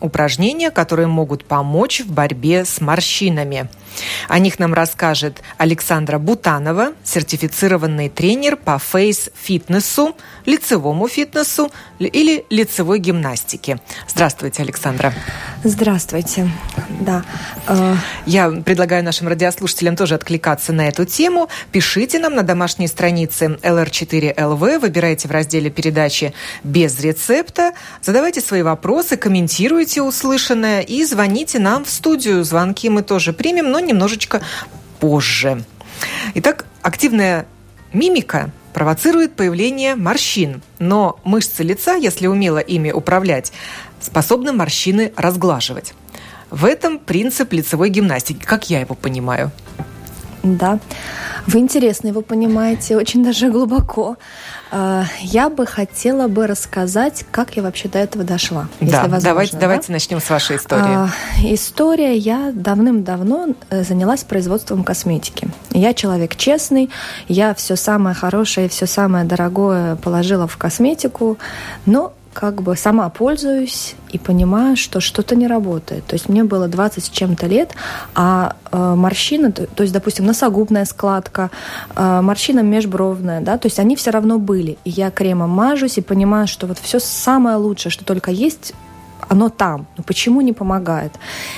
[0.00, 3.68] упражнения, которые могут помочь в борьбе с морщинами.
[4.28, 10.16] О них нам расскажет Александра Бутанова, сертифицированный тренер по фейс-фитнесу,
[10.46, 13.78] лицевому фитнесу или лицевой гимнастике.
[14.08, 15.14] Здравствуйте, Александра.
[15.62, 16.50] Здравствуйте.
[17.00, 17.24] Да.
[17.66, 17.94] Э,
[18.26, 21.48] Я предлагаю нашим радиослушателям тоже откликаться на эту тему.
[21.72, 27.72] Пишите нам на домашней странице LR4LV, выбирайте в разделе передачи «Без рецепта»,
[28.02, 29.63] задавайте свои вопросы, комментируйте
[30.02, 32.44] услышанное и звоните нам в студию.
[32.44, 34.42] Звонки мы тоже примем, но немножечко
[35.00, 35.64] позже.
[36.34, 37.46] Итак, активная
[37.92, 43.52] мимика провоцирует появление морщин, но мышцы лица, если умело ими управлять,
[44.00, 45.94] способны морщины разглаживать.
[46.50, 49.50] В этом принцип лицевой гимнастики, как я его понимаю.
[50.42, 50.78] Да,
[51.46, 54.16] вы интересно его понимаете, очень даже глубоко.
[54.70, 58.68] А, я бы хотела бы рассказать, как я вообще до этого дошла.
[58.80, 59.60] Да, если возможно, давайте, да?
[59.60, 60.82] давайте начнем с вашей истории.
[60.84, 61.08] А,
[61.42, 62.16] история.
[62.16, 65.48] Я давным-давно э, занялась производством косметики.
[65.70, 66.90] Я человек честный,
[67.28, 71.38] я все самое хорошее, все самое дорогое положила в косметику,
[71.86, 76.04] но как бы сама пользуюсь и понимаю, что что-то не работает.
[76.04, 77.74] То есть мне было 20 с чем-то лет,
[78.14, 81.50] а э, морщины, то, то есть, допустим, носогубная складка,
[81.96, 84.76] э, морщина межбровная, да, то есть они все равно были.
[84.84, 88.74] И я кремом мажусь и понимаю, что вот все самое лучшее, что только есть,
[89.28, 89.86] оно там.
[89.96, 91.12] Но почему не помогает?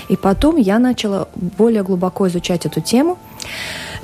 [0.09, 3.19] И потом я начала более глубоко изучать эту тему.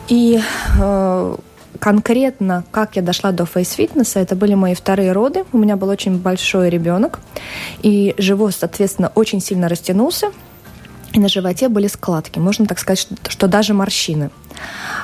[0.08, 0.40] И
[0.80, 1.36] э,
[1.78, 5.44] конкретно, как я дошла до фейс-фитнеса, это были мои вторые роды.
[5.52, 7.20] У меня был очень большой ребенок,
[7.82, 10.32] и живот, соответственно, очень сильно растянулся.
[11.12, 14.30] И на животе были складки, можно так сказать, что, что даже морщины.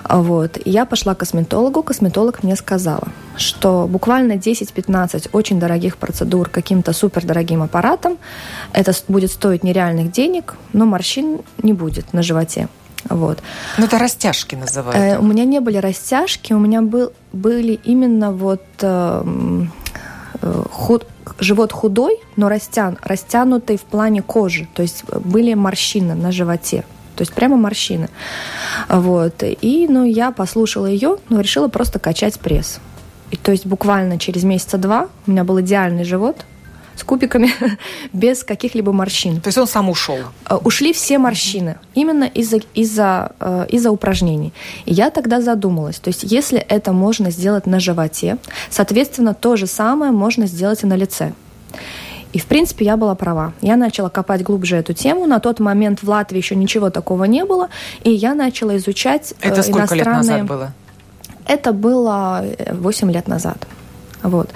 [0.08, 0.58] Вот.
[0.64, 7.62] я пошла к косметологу, косметолог мне сказала, что буквально 10-15 очень дорогих процедур каким-то супердорогим
[7.62, 8.16] аппаратом,
[8.72, 12.68] это будет стоить нереальных денег, но морщин не будет на животе.
[13.08, 13.38] Вот.
[13.78, 14.96] Ну, это растяжки называют.
[14.96, 19.24] Э, у меня не были растяжки, у меня был, были именно вот э,
[20.42, 21.06] э, худ,
[21.38, 24.68] живот худой, но растян, растянутый в плане кожи.
[24.74, 26.84] То есть были морщины на животе.
[27.16, 28.08] То есть прямо морщины.
[28.88, 29.42] Вот.
[29.42, 32.78] И ну, я послушала ее, но решила просто качать пресс.
[33.30, 36.44] И, то есть буквально через месяца два у меня был идеальный живот,
[36.98, 37.50] с кубиками,
[38.12, 39.40] без каких-либо морщин.
[39.40, 40.18] То есть он сам ушел?
[40.48, 44.52] Э, ушли все морщины, именно из-за из э, из упражнений.
[44.84, 48.38] И я тогда задумалась, то есть если это можно сделать на животе,
[48.70, 51.32] соответственно, то же самое можно сделать и на лице.
[52.32, 53.52] И, в принципе, я была права.
[53.62, 55.26] Я начала копать глубже эту тему.
[55.26, 57.68] На тот момент в Латвии еще ничего такого не было.
[58.04, 60.04] И я начала изучать Это сколько иностранные...
[60.04, 60.72] лет назад было?
[61.46, 63.66] Это было 8 лет назад.
[64.22, 64.50] Вот.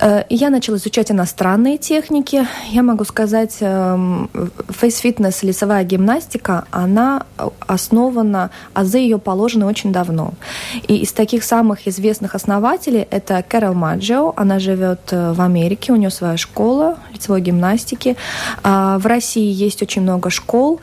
[0.00, 2.46] Э, я начала изучать иностранные техники.
[2.70, 7.24] Я могу сказать, фейс-фитнес, лицевая гимнастика, она
[7.66, 10.34] основана, азы ее положены очень давно.
[10.88, 14.32] И из таких самых известных основателей это Кэрол Маджио.
[14.36, 18.16] Она живет э, в Америке, у нее своя школа лицевой гимнастики.
[18.62, 20.80] А, в России есть очень много школ,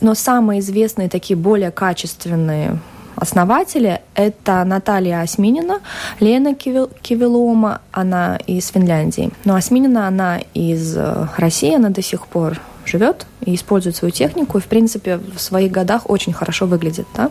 [0.00, 2.78] но самые известные, такие более качественные
[3.16, 5.80] основатели– это Наталья Осминина,
[6.20, 9.30] Лена Кивилома, она из Финляндии.
[9.44, 14.58] Но Осминина, она из э, России, она до сих пор живет и использует свою технику,
[14.58, 17.06] и, в принципе, в своих годах очень хорошо выглядит.
[17.16, 17.30] Да?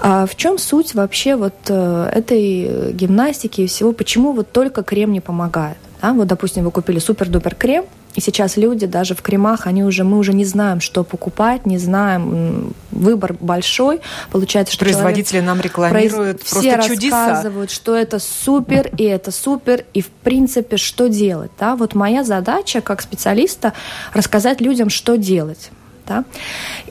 [0.00, 3.92] А в чем суть вообще вот э, этой гимнастики и всего?
[3.92, 5.78] Почему вот только крем не помогает?
[6.00, 6.12] Да?
[6.12, 10.18] Вот, допустим, вы купили супер-дупер крем, и сейчас люди даже в кремах, они уже, мы
[10.18, 14.00] уже не знаем, что покупать, не знаем, выбор большой.
[14.32, 16.50] Получается, что производители нам рекламируют произ...
[16.50, 17.28] просто все чудеса.
[17.28, 21.50] рассказывают, что это супер, и это супер, и в принципе, что делать.
[21.60, 21.76] Да?
[21.76, 23.72] Вот моя задача как специалиста
[24.12, 25.70] рассказать людям, что делать.
[26.06, 26.24] Да?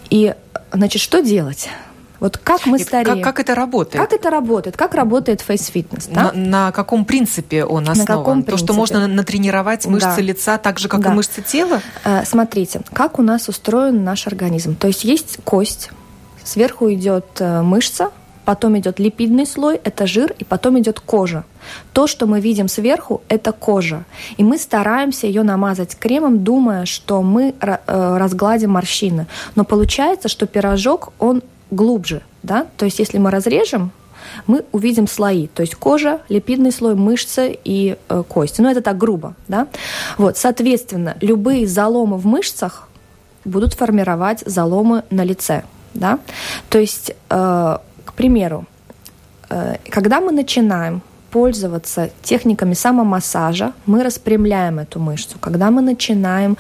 [0.10, 0.34] И,
[0.72, 1.70] значит, что делать?
[2.20, 3.22] Вот как мы Нет, стареем.
[3.22, 4.02] Как, как это работает?
[4.02, 4.78] Как это работает?
[4.78, 6.08] Как работает фейс-фитнес?
[6.08, 6.32] Да?
[6.34, 7.98] На, на каком принципе он основан?
[7.98, 8.52] На каком принципе?
[8.52, 10.22] То, что можно натренировать мышцы да.
[10.22, 11.12] лица так же, как да.
[11.12, 11.82] и мышцы тела?
[12.04, 14.76] Э, смотрите, как у нас устроен наш организм.
[14.76, 15.92] То есть есть кость,
[16.44, 18.12] сверху идет э, мышца,
[18.46, 21.44] потом идет липидный слой, это жир, и потом идет кожа.
[21.92, 24.06] То, что мы видим сверху, это кожа.
[24.38, 27.78] И мы стараемся ее намазать кремом, думая, что мы э,
[28.18, 29.28] разгладим морщины.
[29.56, 33.92] Но получается, что пирожок, он глубже, да, то есть если мы разрежем,
[34.46, 38.62] мы увидим слои, то есть кожа, липидный слой, мышцы и э, кости.
[38.62, 39.68] Ну, это так грубо, да.
[40.18, 42.88] Вот, соответственно, любые заломы в мышцах
[43.46, 46.20] будут формировать заломы на лице, да.
[46.70, 48.66] То есть, э, к примеру,
[49.50, 51.02] э, когда мы начинаем
[51.38, 55.38] пользоваться техниками самомассажа, мы распрямляем эту мышцу.
[55.40, 56.58] Когда мы начинаем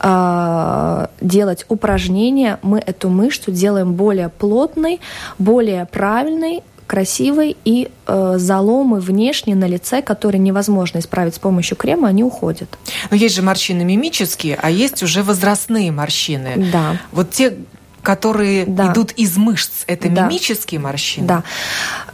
[0.00, 5.00] э, делать упражнения, мы эту мышцу делаем более плотной,
[5.38, 12.08] более правильной, красивой, и э, заломы внешние на лице, которые невозможно исправить с помощью крема,
[12.08, 12.68] они уходят.
[13.10, 16.68] Но есть же морщины мимические, а есть уже возрастные морщины.
[16.70, 16.98] Да.
[17.12, 17.56] Вот те,
[18.02, 18.92] которые да.
[18.92, 20.26] идут из мышц, это да.
[20.26, 21.26] мимические морщины?
[21.26, 21.42] Да.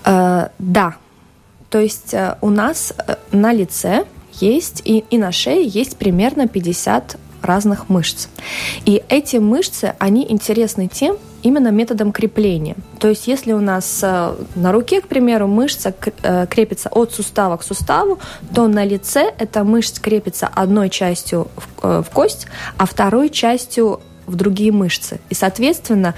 [0.04, 0.94] Э, да.
[1.70, 4.04] То есть э, у нас э, на лице
[4.40, 8.28] есть и, и на шее есть примерно 50 разных мышц.
[8.84, 12.74] И эти мышцы, они интересны тем, именно методом крепления.
[12.98, 15.92] То есть если у нас э, на руке, к примеру, мышца
[16.48, 18.18] крепится от сустава к суставу,
[18.54, 21.48] то на лице эта мышца крепится одной частью
[21.82, 22.46] в кость,
[22.78, 25.20] а второй частью в другие мышцы.
[25.28, 26.14] И, соответственно,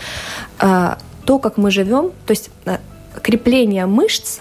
[0.58, 2.50] то, как мы живем, то есть
[3.22, 4.38] крепление мышц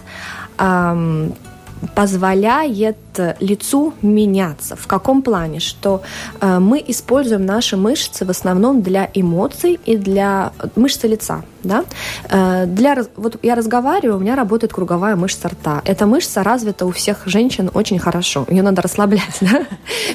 [1.94, 2.98] позволяет
[3.40, 4.76] лицу меняться.
[4.76, 5.60] В каком плане?
[5.60, 6.02] Что
[6.42, 11.44] э, мы используем наши мышцы в основном для эмоций и для мышцы лица.
[11.66, 11.86] Да?
[12.30, 15.82] Э, для, вот я разговариваю, у меня работает круговая мышца рта.
[15.86, 18.46] Эта мышца развита у всех женщин очень хорошо.
[18.50, 19.24] Ее надо расслаблять.
[19.46, 19.66] Да?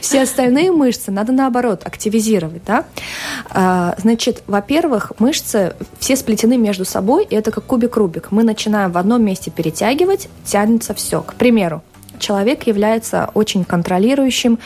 [0.00, 2.62] Все остальные мышцы надо наоборот активизировать.
[2.64, 2.84] Да?
[3.52, 8.28] Э, значит, во-первых, мышцы все сплетены между собой, и это как кубик-рубик.
[8.30, 11.22] Мы начинаем в одном месте перетягивать, тянется все.
[11.22, 11.82] К примеру,
[12.20, 14.58] человек является очень контролирующим,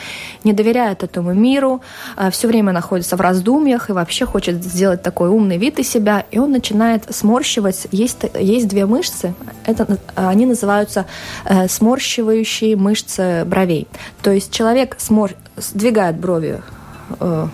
[0.43, 1.81] не доверяет этому миру,
[2.17, 6.25] э, все время находится в раздумьях и вообще хочет сделать такой умный вид из себя,
[6.31, 7.87] и он начинает сморщивать.
[7.91, 9.33] Есть, есть две мышцы,
[9.65, 11.05] это, они называются
[11.45, 13.87] э, сморщивающие мышцы бровей.
[14.21, 15.31] То есть человек смор...
[15.57, 16.61] сдвигает брови
[17.19, 17.47] э,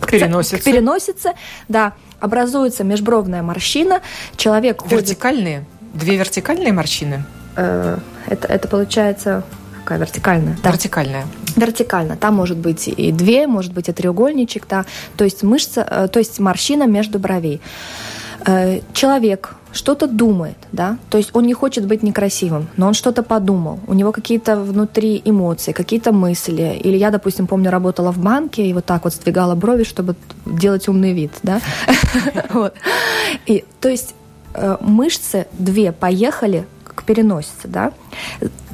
[0.00, 0.58] к переносице.
[0.58, 1.32] К переносице,
[1.68, 4.00] да, образуется межбровная морщина,
[4.36, 5.58] человек Вертикальные?
[5.58, 6.00] Ходит...
[6.00, 7.24] Две вертикальные морщины?
[7.56, 9.44] Э, это, это получается
[9.86, 10.56] какая вертикальная?
[10.62, 10.70] Да.
[10.70, 11.26] Вертикальная.
[11.54, 12.16] Вертикально.
[12.16, 14.84] Там может быть и две, может быть и треугольничек, да.
[15.16, 17.60] То есть мышца, э, то есть морщина между бровей.
[18.44, 23.22] Э, человек что-то думает, да, то есть он не хочет быть некрасивым, но он что-то
[23.22, 26.80] подумал, у него какие-то внутри эмоции, какие-то мысли.
[26.82, 30.88] Или я, допустим, помню, работала в банке и вот так вот сдвигала брови, чтобы делать
[30.88, 31.60] умный вид, да.
[33.46, 34.14] И то есть
[34.80, 36.64] мышцы две поехали
[37.06, 37.92] переносице, да,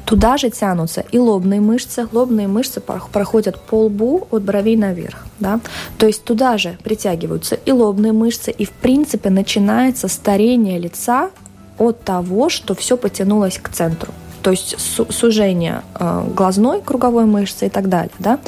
[0.05, 2.07] туда же тянутся и лобные мышцы.
[2.11, 5.25] Лобные мышцы проходят по лбу от бровей наверх.
[5.39, 5.59] Да?
[5.97, 11.31] То есть туда же притягиваются и лобные мышцы, и в принципе начинается старение лица
[11.77, 14.13] от того, что все потянулось к центру
[14.43, 14.75] то есть
[15.09, 18.11] сужение э, глазной круговой мышцы и так далее.
[18.19, 18.39] Да?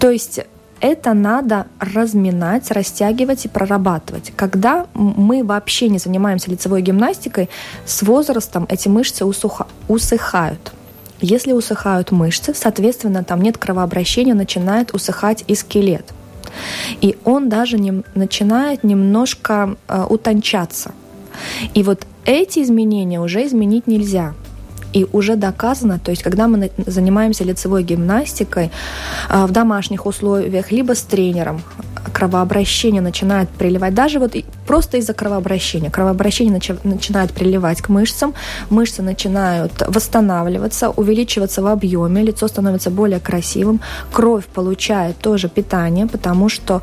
[0.00, 0.40] То есть
[0.80, 4.32] это надо разминать, растягивать и прорабатывать.
[4.36, 7.48] Когда мы вообще не занимаемся лицевой гимнастикой,
[7.84, 10.72] с возрастом эти мышцы усуха, усыхают.
[11.20, 16.12] Если усыхают мышцы, соответственно, там нет кровообращения, начинает усыхать и скелет.
[17.00, 20.92] И он даже не, начинает немножко э, утончаться.
[21.74, 24.34] И вот эти изменения уже изменить нельзя.
[24.92, 28.70] И уже доказано, то есть когда мы занимаемся лицевой гимнастикой
[29.28, 31.60] а, в домашних условиях, либо с тренером,
[32.18, 34.36] кровообращение начинает приливать, даже вот
[34.66, 35.88] просто из-за кровообращения.
[35.88, 38.34] Кровообращение начи- начинает приливать к мышцам,
[38.70, 43.80] мышцы начинают восстанавливаться, увеличиваться в объеме, лицо становится более красивым,
[44.12, 46.82] кровь получает тоже питание, потому что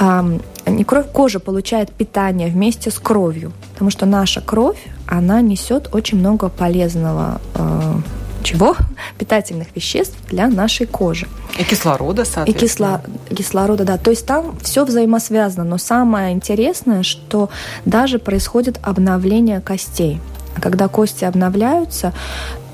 [0.00, 5.94] эм, не кровь, кожа получает питание вместе с кровью, потому что наша кровь, она несет
[5.94, 8.76] очень много полезного э, чего?
[9.18, 11.26] Питательных веществ для нашей кожи.
[11.58, 12.56] И кислорода, соответственно.
[12.56, 13.02] И кисло,
[13.34, 13.98] кислорода, да.
[13.98, 15.64] То есть там все взаимосвязано.
[15.64, 17.50] Но самое интересное, что
[17.84, 20.20] даже происходит обновление костей.
[20.56, 22.12] А когда кости обновляются,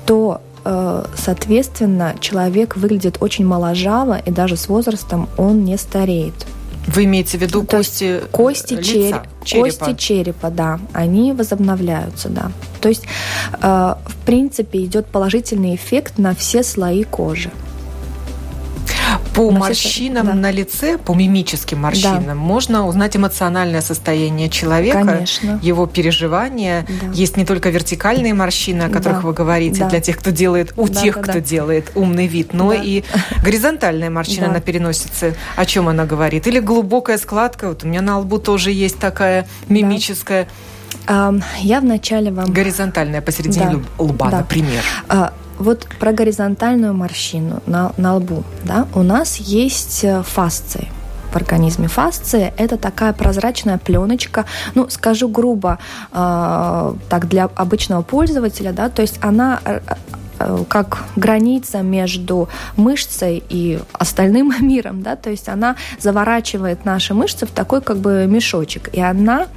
[0.05, 6.33] то э, соответственно, человек выглядит очень моложаво, и даже с возрастом он не стареет.
[6.87, 9.85] Вы имеете в виду То кости кости лица, череп, черепа.
[9.85, 12.51] Кости черепа, да, они возобновляются, да.
[12.79, 13.03] То есть,
[13.53, 17.51] э, в принципе, идет положительный эффект на все слои кожи.
[19.33, 20.33] По на морщинам да.
[20.33, 22.35] на лице, по мимическим морщинам, да.
[22.35, 25.59] можно узнать эмоциональное состояние человека, Конечно.
[25.61, 26.85] его переживания.
[27.01, 27.11] Да.
[27.13, 29.27] Есть не только вертикальные морщины, о которых да.
[29.27, 29.89] вы говорите, да.
[29.89, 31.39] для тех, кто делает, у да, тех, да, кто да.
[31.39, 32.75] делает умный вид, но да.
[32.75, 33.03] и
[33.43, 34.53] горизонтальная морщина да.
[34.53, 35.35] на переносице.
[35.55, 36.47] О чем она говорит?
[36.47, 37.69] Или глубокая складка.
[37.69, 40.47] Вот у меня на лбу тоже есть такая мимическая.
[41.07, 41.33] Да.
[41.59, 42.51] Я вначале вам...
[42.51, 44.03] Горизонтальная посередине да.
[44.03, 44.37] лба, да.
[44.39, 44.83] например.
[45.59, 48.43] Вот про горизонтальную морщину на, на лбу.
[48.63, 48.87] Да?
[48.93, 50.87] У нас есть э, фасции
[51.31, 51.87] в организме.
[51.87, 54.45] Фасция– это такая прозрачная пленочка,
[54.75, 55.79] ну, скажу грубо,
[56.11, 59.79] э, так для обычного пользователя, да, то есть она э,
[60.69, 67.51] как граница между мышцей и остальным миром, да, то есть она заворачивает наши мышцы в
[67.51, 69.47] такой как бы мешочек, и она,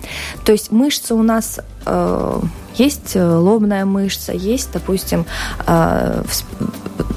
[0.44, 2.40] то есть мышцы у нас э,
[2.76, 5.26] есть лобная мышца, есть, допустим,
[5.66, 6.22] э,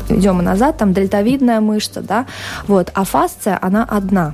[0.09, 2.25] идем назад, там дельтовидная мышца, да,
[2.67, 4.33] вот, а фасция, она одна.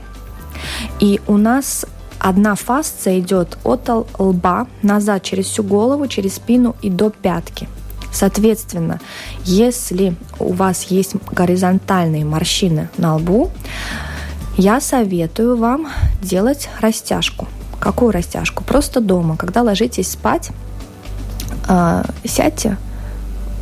[0.99, 1.85] И у нас
[2.19, 7.67] одна фасция идет от лба назад через всю голову, через спину и до пятки.
[8.11, 8.99] Соответственно,
[9.43, 13.51] если у вас есть горизонтальные морщины на лбу,
[14.57, 15.87] я советую вам
[16.21, 17.47] делать растяжку.
[17.79, 18.63] Какую растяжку?
[18.63, 20.49] Просто дома, когда ложитесь спать,
[21.69, 22.77] э, сядьте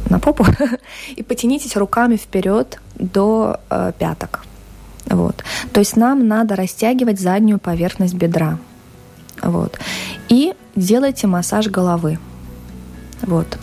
[0.10, 0.46] на попу
[1.16, 4.44] и потянитесь руками вперед до э, пяток.
[5.06, 5.44] Вот.
[5.72, 8.58] То есть нам надо растягивать заднюю поверхность бедра.
[9.42, 9.78] Вот.
[10.30, 12.18] И делайте массаж головы.
[13.24, 13.58] Вот.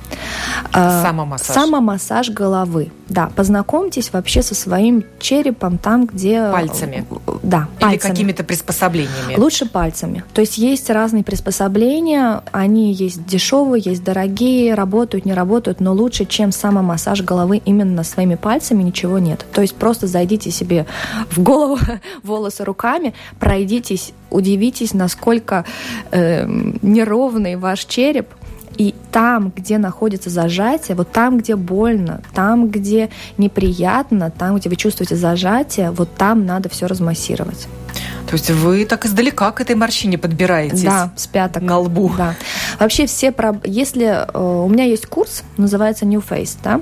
[0.72, 1.54] А, самомассаж.
[1.54, 2.90] Самомассаж головы.
[3.08, 6.50] Да, познакомьтесь вообще со своим черепом там, где...
[6.50, 7.06] Пальцами.
[7.42, 7.92] Да, пальцами.
[7.92, 9.36] Или какими-то приспособлениями.
[9.36, 10.24] Лучше пальцами.
[10.32, 16.24] То есть есть разные приспособления, они есть дешевые, есть дорогие, работают, не работают, но лучше,
[16.24, 19.44] чем самомассаж головы именно своими пальцами, ничего нет.
[19.52, 20.86] То есть просто зайдите себе
[21.30, 21.78] в голову
[22.22, 25.64] волосы руками, пройдитесь, удивитесь, насколько
[26.10, 26.46] э,
[26.82, 28.28] неровный ваш череп,
[28.76, 34.76] и там, где находится зажатие, вот там, где больно, там, где неприятно, там, где вы
[34.76, 37.68] чувствуете зажатие, вот там надо все размассировать.
[38.26, 40.82] То есть вы так издалека к этой морщине подбираетесь?
[40.82, 41.62] Да, с пяток.
[41.62, 42.10] На лбу.
[42.16, 42.34] Да.
[42.78, 43.60] Вообще все, про...
[43.64, 46.80] если э, у меня есть курс, называется New Face, да,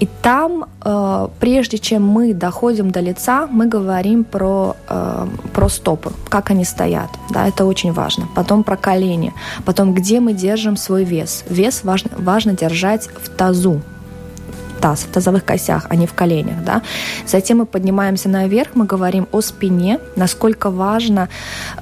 [0.00, 6.12] и там, э, прежде чем мы доходим до лица, мы говорим про, э, про стопы,
[6.28, 8.28] как они стоят, да, это очень важно.
[8.34, 11.44] Потом про колени, потом где мы держим свой вес.
[11.48, 13.82] Вес важно, важно держать в тазу,
[14.80, 16.64] таз, в тазовых костях, а не в коленях.
[16.64, 16.82] Да?
[17.26, 21.28] Затем мы поднимаемся наверх, мы говорим о спине, насколько важно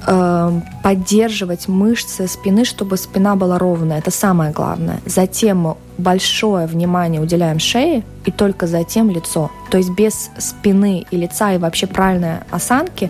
[0.05, 0.51] э,
[0.83, 3.99] поддерживать мышцы спины, чтобы спина была ровная.
[3.99, 4.99] Это самое главное.
[5.05, 9.51] Затем мы большое внимание уделяем шее и только затем лицо.
[9.69, 13.09] То есть без спины и лица и вообще правильной осанки,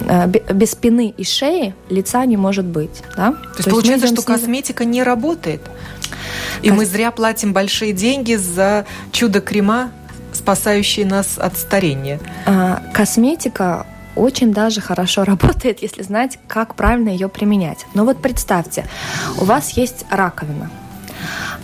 [0.00, 3.02] э, без спины и шеи лица не может быть.
[3.16, 3.32] Да?
[3.32, 4.26] То, То есть получается, что снизу...
[4.26, 5.62] косметика не работает?
[6.62, 9.90] И мы зря платим большие деньги за чудо-крема,
[10.32, 12.20] спасающие нас от старения.
[12.46, 13.86] А, косметика
[14.16, 17.86] очень даже хорошо работает, если знать, как правильно ее применять.
[17.94, 18.84] Но вот представьте,
[19.38, 20.70] у вас есть раковина,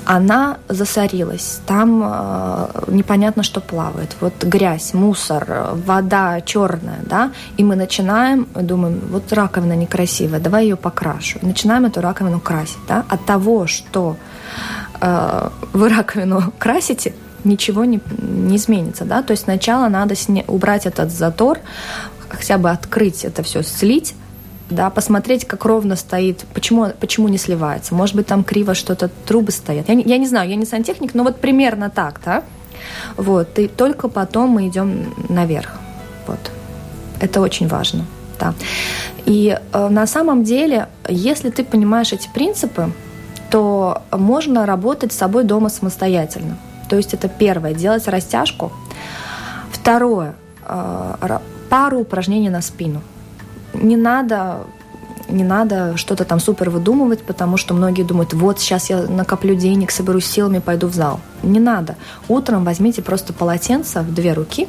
[0.05, 7.77] она засорилась, там э, непонятно, что плавает, вот грязь, мусор, вода черная, да, и мы
[7.77, 13.25] начинаем, думаем, вот раковина некрасивая, давай ее покрашу, и начинаем эту раковину красить, да, от
[13.25, 14.17] того, что
[15.01, 21.11] вы раковину красите, ничего не, не изменится, да, то есть сначала надо сня- убрать этот
[21.11, 21.59] затор,
[22.29, 24.15] хотя бы открыть это все, слить,
[24.71, 27.95] да, посмотреть, как ровно стоит, почему, почему не сливается.
[27.95, 29.89] Может быть, там криво что-то, трубы стоят.
[29.89, 32.45] Я я не знаю, я не сантехник, но вот примерно так, да.
[33.17, 35.73] Вот, и только потом мы идем наверх.
[36.27, 36.39] Вот.
[37.21, 38.07] Это очень важно,
[38.41, 38.55] да.
[39.27, 42.91] И э, на самом деле, если ты понимаешь эти принципы,
[43.51, 46.57] то можно работать с собой дома самостоятельно.
[46.89, 48.73] То есть это первое, делать растяжку.
[49.71, 50.35] Второе,
[50.67, 51.39] э,
[51.71, 53.01] пару упражнений на спину–
[53.75, 54.61] не надо
[55.27, 59.91] не надо что-то там супер выдумывать, потому что многие думают, вот сейчас я накоплю денег,
[59.91, 61.19] соберу силами, пойду в зал.
[61.43, 61.97] Не надо.
[62.29, 64.69] Утром возьмите просто полотенце в две руки,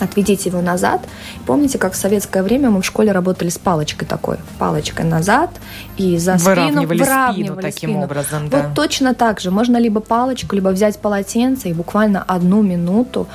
[0.00, 1.02] отведите его назад.
[1.46, 5.50] Помните, как в советское время мы в школе работали с палочкой такой, палочкой назад
[5.96, 8.04] и за спину выравнивали, спину таким спину.
[8.04, 8.48] образом.
[8.48, 8.62] Да.
[8.62, 9.50] Вот точно так же.
[9.50, 13.26] Можно либо палочку, либо взять полотенце и буквально одну минуту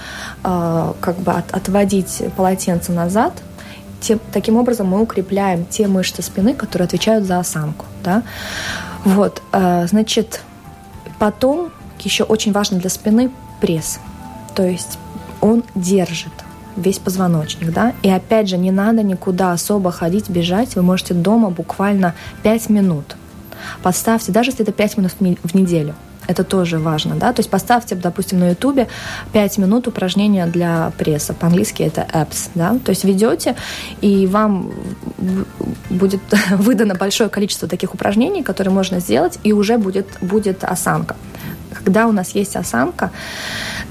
[0.44, 3.34] э, как бы от, отводить полотенце назад,
[4.00, 7.86] тем, таким образом мы укрепляем те мышцы спины, которые отвечают за осанку.
[8.04, 8.24] Да?
[9.06, 10.42] Вот, э, значит,
[11.20, 14.00] потом еще очень важно для спины пресс.
[14.56, 14.98] То есть
[15.40, 16.34] он держит
[16.76, 21.50] весь позвоночник, да, и опять же не надо никуда особо ходить, бежать, вы можете дома
[21.50, 22.14] буквально
[22.44, 23.16] 5 минут.
[23.84, 25.96] Поставьте, даже если это 5 минут в неделю,
[26.28, 28.88] это тоже важно, да, то есть поставьте, допустим, на ютубе
[29.34, 33.56] 5 минут упражнения для пресса, по-английски это apps, да, то есть ведете,
[34.02, 34.72] и вам
[35.90, 41.16] будет выдано большое количество таких упражнений, которые можно сделать, и уже будет, будет осанка.
[41.74, 43.12] Когда у нас есть осанка,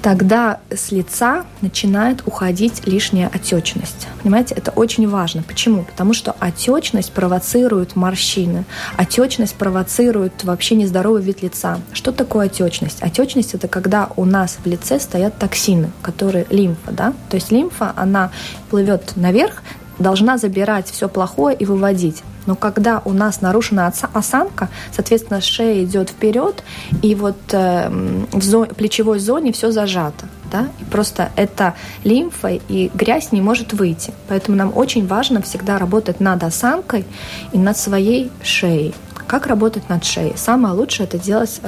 [0.02, 4.08] тогда с лица начинает уходить лишняя отечность.
[4.22, 5.42] Понимаете, это очень важно.
[5.42, 5.84] Почему?
[5.84, 8.64] Потому что отечность провоцирует морщины.
[8.96, 11.78] Отечность провоцирует вообще нездоровый вид лица.
[11.92, 13.02] Что такое отечность?
[13.02, 17.14] Отечность это когда у нас в лице стоят токсины, которые лимфа, да?
[17.28, 18.30] То есть лимфа, она
[18.70, 19.62] плывет наверх,
[20.00, 22.22] должна забирать все плохое и выводить.
[22.46, 26.64] Но когда у нас нарушена осанка, соответственно, шея идет вперед,
[27.02, 27.88] и вот э,
[28.32, 30.26] в зоне, плечевой зоне все зажато.
[30.50, 30.66] Да?
[30.80, 34.12] И просто эта лимфа и грязь не может выйти.
[34.28, 37.04] Поэтому нам очень важно всегда работать над осанкой
[37.52, 38.94] и над своей шеей.
[39.26, 40.32] Как работать над шеей?
[40.36, 41.60] Самое лучшее это делать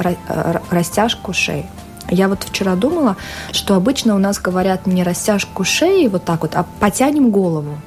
[0.71, 1.67] растяжку шеи.
[2.11, 3.17] Я вот вчера думала,
[3.53, 7.79] что обычно у нас говорят не растяжку шеи вот так вот, а потянем голову.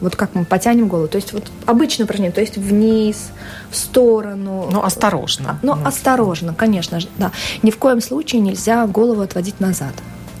[0.00, 1.08] Вот как мы потянем голову.
[1.08, 3.30] То есть вот обычное упражнение, то есть вниз,
[3.70, 4.68] в сторону.
[4.70, 5.58] Ну, осторожно.
[5.62, 7.32] Ну, ну, осторожно, конечно же, да.
[7.62, 9.94] Ни в коем случае нельзя голову отводить назад.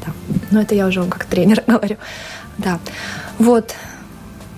[0.04, 0.12] Да.
[0.50, 1.96] Но это я уже вам как тренер говорю.
[2.58, 2.78] Да.
[3.38, 3.74] Вот.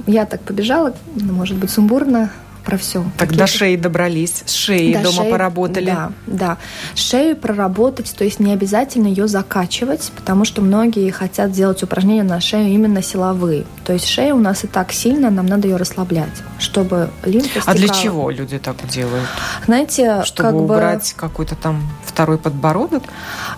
[0.06, 2.30] Я так побежала, может быть, сумбурно,
[2.66, 3.04] про все.
[3.16, 5.86] Так до шеи добрались, с шеей до дома шеи, поработали.
[5.86, 6.58] Да, да.
[6.96, 12.40] Шею проработать, то есть не обязательно ее закачивать, потому что многие хотят делать упражнения на
[12.40, 13.64] шею именно силовые.
[13.84, 17.70] То есть шея у нас и так сильно, нам надо ее расслаблять, чтобы лимфа стекала.
[17.70, 19.28] А для чего люди так делают?
[19.64, 21.20] Знаете, чтобы как убрать бы...
[21.20, 23.04] какой-то там второй подбородок?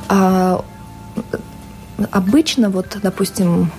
[0.08, 0.62] А,
[2.10, 3.72] обычно вот, допустим,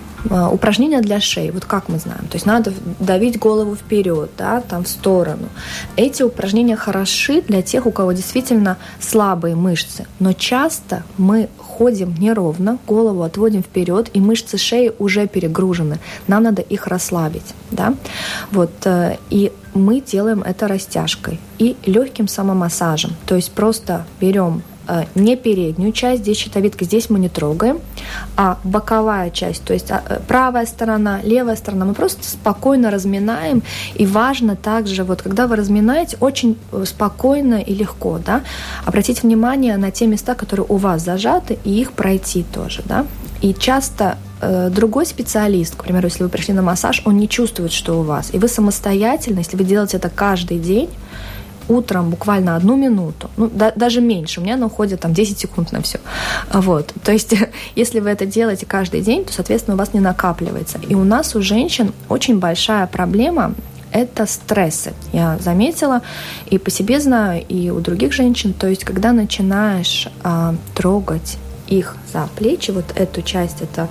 [0.51, 4.83] упражнения для шеи, вот как мы знаем, то есть надо давить голову вперед, да, там
[4.83, 5.49] в сторону.
[5.95, 12.77] Эти упражнения хороши для тех, у кого действительно слабые мышцы, но часто мы ходим неровно,
[12.87, 15.99] голову отводим вперед, и мышцы шеи уже перегружены.
[16.27, 17.93] Нам надо их расслабить, да,
[18.51, 24.68] вот, э, и мы делаем это растяжкой и легким самомассажем, то есть просто берем Э,
[25.15, 27.79] не переднюю часть, здесь щитовидка, здесь мы не трогаем,
[28.35, 33.61] а боковая часть, то есть а, э, правая сторона, левая сторона, мы просто спокойно разминаем,
[33.95, 38.41] и важно также, вот когда вы разминаете, очень э, спокойно и легко, да,
[38.85, 43.05] обратите внимание на те места, которые у вас зажаты, и их пройти тоже, да,
[43.41, 44.17] и часто
[44.69, 48.29] другой специалист, к примеру, если вы пришли на массаж, он не чувствует, что у вас.
[48.33, 50.89] И вы самостоятельно, если вы делаете это каждый день,
[51.69, 55.71] утром буквально одну минуту, ну, да, даже меньше, у меня она уходит там 10 секунд
[55.71, 55.99] на все.
[56.51, 56.93] Вот.
[57.03, 57.33] То есть,
[57.75, 60.79] если вы это делаете каждый день, то, соответственно, у вас не накапливается.
[60.87, 63.53] И у нас, у женщин, очень большая проблема
[63.91, 64.93] это стрессы.
[65.13, 66.01] Я заметила
[66.47, 68.53] и по себе знаю, и у других женщин.
[68.53, 73.87] То есть, когда начинаешь а, трогать их за плечи, вот эту часть, это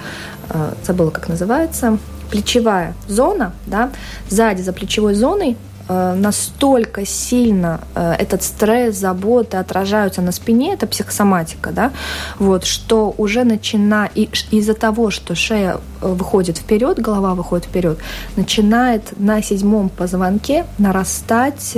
[0.50, 1.98] а, забыла, как называется,
[2.30, 3.90] плечевая зона, да,
[4.28, 10.86] сзади за плечевой зоной Э, настолько сильно э, этот стресс, заботы отражаются на спине, это
[10.86, 11.92] психосоматика, да,
[12.38, 17.98] вот, что уже начина и, из-за того, что шея э, выходит вперед, голова выходит вперед,
[18.36, 21.76] начинает на седьмом позвонке нарастать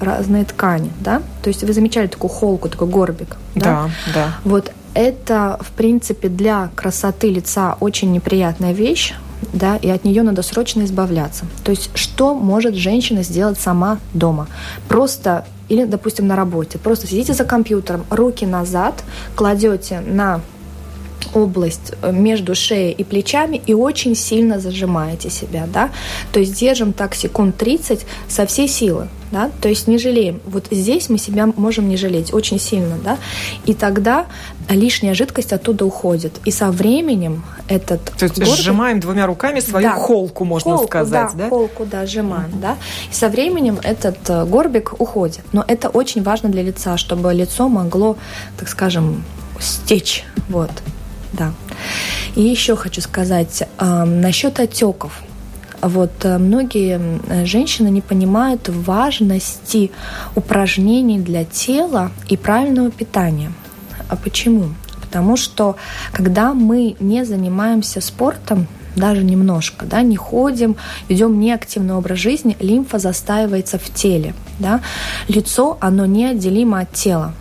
[0.00, 4.12] разные ткани, да, то есть вы замечали такую холку, такой горбик, да, да.
[4.14, 4.34] да.
[4.44, 9.14] Вот это, в принципе, для красоты лица очень неприятная вещь,
[9.52, 11.44] да, и от нее надо срочно избавляться.
[11.64, 14.46] То есть что может женщина сделать сама дома?
[14.88, 16.78] Просто или, допустим, на работе.
[16.78, 19.02] Просто сидите за компьютером, руки назад,
[19.34, 20.42] кладете на
[21.34, 25.90] область э, между шеей и плечами и очень сильно зажимаете себя, да,
[26.32, 30.40] то есть держим так секунд 30 со всей силы, да, то есть не жалеем.
[30.44, 33.18] Вот здесь мы себя можем не жалеть очень сильно, да,
[33.64, 34.26] и тогда
[34.68, 36.32] лишняя жидкость оттуда уходит.
[36.44, 38.04] И со временем этот...
[38.04, 38.56] То есть горбик...
[38.56, 41.44] сжимаем двумя руками свою да, холку, можно холку, сказать, да?
[41.44, 41.48] да?
[41.48, 42.60] холку, да, сжимаем, mm-hmm.
[42.60, 42.76] да.
[43.10, 45.42] И со временем этот э, горбик уходит.
[45.52, 48.16] Но это очень важно для лица, чтобы лицо могло,
[48.58, 49.24] так скажем,
[49.58, 50.70] стечь, вот
[51.32, 51.52] да.
[52.34, 55.22] И еще хочу сказать э, насчет отеков.
[55.80, 59.90] Вот многие женщины не понимают важности
[60.36, 63.52] упражнений для тела и правильного питания.
[64.08, 64.74] А почему?
[65.00, 65.76] Потому что
[66.12, 70.76] когда мы не занимаемся спортом, даже немножко, да, не ходим,
[71.08, 74.80] ведем неактивный образ жизни, лимфа застаивается в теле, да,
[75.28, 77.34] лицо, оно неотделимо от тела,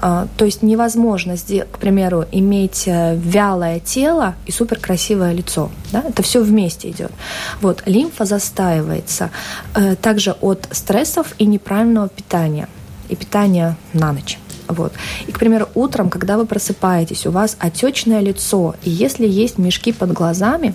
[0.00, 5.70] то есть невозможно, к примеру, иметь э, вялое тело и суперкрасивое лицо.
[5.92, 6.02] Да?
[6.08, 7.12] Это все вместе идет.
[7.60, 9.30] Вот, лимфа застаивается
[9.74, 12.68] э, также от стрессов и неправильного питания.
[13.10, 14.38] И питания на ночь.
[14.68, 14.92] Вот.
[15.26, 19.92] И, к примеру, утром, когда вы просыпаетесь, у вас отечное лицо, и если есть мешки
[19.92, 20.74] под глазами,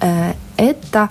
[0.00, 1.08] э, это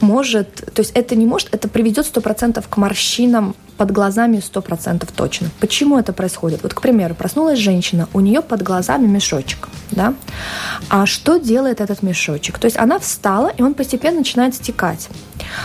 [0.00, 5.48] может, то есть это не может, это приведет 100% к морщинам под глазами 100% точно.
[5.60, 6.62] Почему это происходит?
[6.62, 10.14] Вот, к примеру, проснулась женщина, у нее под глазами мешочек, да?
[10.88, 12.58] А что делает этот мешочек?
[12.58, 15.08] То есть она встала, и он постепенно начинает стекать.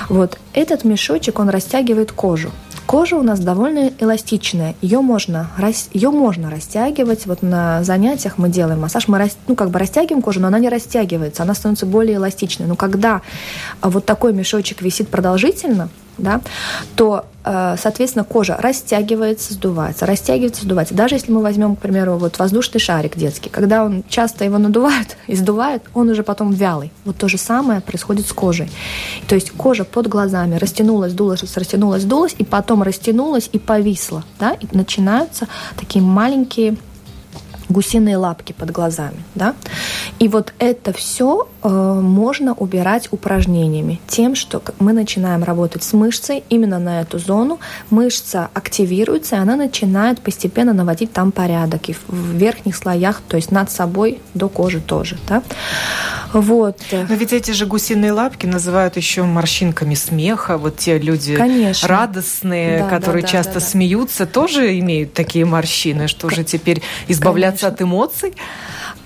[0.09, 2.51] Вот этот мешочек, он растягивает кожу.
[2.85, 5.49] Кожа у нас довольно эластичная, ее можно,
[5.93, 7.25] ее можно растягивать.
[7.25, 10.67] Вот на занятиях мы делаем массаж, мы ну, как бы растягиваем кожу, но она не
[10.67, 12.67] растягивается, она становится более эластичной.
[12.67, 13.21] Но когда
[13.81, 16.41] вот такой мешочек висит продолжительно, да,
[16.95, 20.93] то, э, соответственно, кожа растягивается, сдувается, растягивается, сдувается.
[20.93, 25.17] Даже если мы возьмем, к примеру, вот воздушный шарик детский, когда он часто его надувают
[25.27, 26.91] и сдувают, он уже потом вялый.
[27.05, 28.69] Вот то же самое происходит с кожей.
[29.27, 34.23] То есть кожа под глазами растянулась, сдулась, растянулась, сдулась, и потом растянулась и повисла.
[34.39, 34.53] Да?
[34.53, 35.47] И начинаются
[35.77, 36.75] такие маленькие
[37.71, 39.23] гусиные лапки под глазами.
[39.35, 39.55] Да?
[40.19, 43.99] И вот это все э, можно убирать упражнениями.
[44.07, 49.55] Тем, что мы начинаем работать с мышцей именно на эту зону, мышца активируется, и она
[49.55, 54.79] начинает постепенно наводить там порядок и в верхних слоях, то есть над собой до кожи
[54.79, 55.17] тоже.
[55.27, 55.43] Да?
[56.33, 56.77] Вот.
[56.91, 60.57] Но ведь эти же гусиные лапки называют еще морщинками смеха.
[60.57, 61.87] Вот те люди Конечно.
[61.87, 63.65] радостные, да, которые да, да, часто да, да.
[63.65, 66.07] смеются, тоже имеют такие морщины.
[66.07, 67.67] Что же теперь избавляться Конечно.
[67.67, 68.33] от эмоций?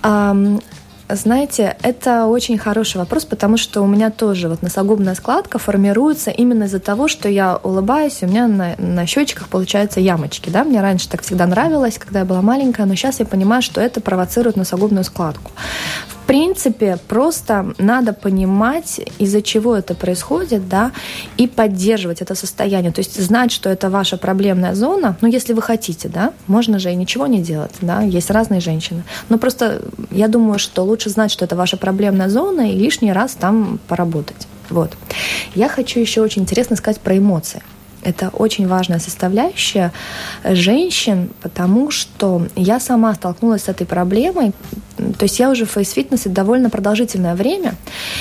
[0.02, 0.62] Um,
[1.08, 6.64] знаете, это очень хороший вопрос, потому что у меня тоже вот носогубная складка формируется именно
[6.64, 10.50] из-за того, что я улыбаюсь, у меня на, на щечках получаются ямочки.
[10.50, 10.64] Да?
[10.64, 14.00] Мне раньше так всегда нравилось, когда я была маленькая, но сейчас я понимаю, что это
[14.00, 15.52] провоцирует носогубную складку.
[16.08, 20.92] В принципе, просто надо понимать, из-за чего это происходит, да,
[21.36, 22.92] и поддерживать это состояние.
[22.92, 26.90] То есть знать, что это ваша проблемная зона, ну, если вы хотите, да, можно же
[26.92, 29.02] и ничего не делать, да, есть разные женщины.
[29.28, 33.34] Но просто я думаю, что лучше знать, что это ваша проблемная зона, и лишний раз
[33.34, 34.48] там поработать.
[34.70, 34.96] Вот.
[35.54, 37.62] Я хочу еще очень интересно сказать про эмоции.
[38.06, 39.92] Это очень важная составляющая
[40.44, 44.52] женщин, потому что я сама столкнулась с этой проблемой.
[44.96, 47.74] То есть я уже в фейс-фитнесе довольно продолжительное время.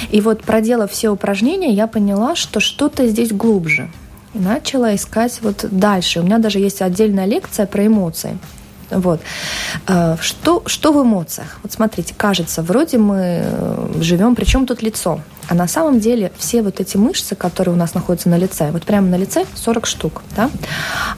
[0.09, 3.91] И вот проделав все упражнения, я поняла, что что-то здесь глубже.
[4.33, 6.19] И начала искать вот дальше.
[6.19, 8.39] У меня даже есть отдельная лекция про эмоции.
[8.95, 9.21] Вот.
[9.87, 11.59] Э, что, что в эмоциях?
[11.63, 15.19] Вот смотрите, кажется, вроде мы э, живем, причем тут лицо.
[15.47, 18.83] А на самом деле все вот эти мышцы, которые у нас находятся на лице, вот
[18.83, 20.49] прямо на лице 40 штук, да,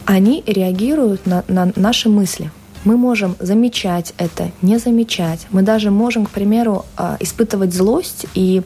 [0.05, 2.51] они реагируют на, на наши мысли.
[2.87, 5.45] Мы можем замечать это, не замечать.
[5.49, 8.61] Мы даже можем, к примеру, а, испытывать злость и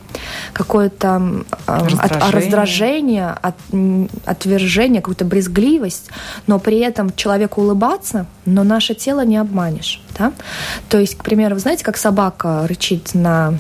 [0.54, 3.56] какое-то а, раздражение, раздражение от,
[4.26, 6.12] отвержение, какую-то брезгливость,
[6.46, 10.00] но при этом человеку улыбаться, но наше тело не обманешь.
[10.20, 10.34] Да?
[10.88, 13.56] То есть, к примеру, вы знаете, как собака рычит на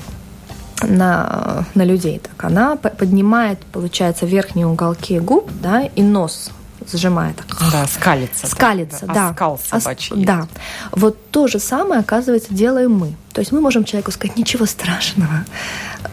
[0.83, 6.51] на, на людей, так она поднимает, получается, верхние уголки губ, да, и нос
[6.91, 7.35] сжимает.
[7.71, 8.47] Да, скалится.
[8.47, 9.13] Скалится, да.
[9.13, 9.29] да.
[9.29, 10.15] Оскал собачий.
[10.23, 10.47] Да.
[10.91, 13.13] Вот то же самое, оказывается, делаем мы.
[13.33, 15.45] То есть мы можем человеку сказать, ничего страшного,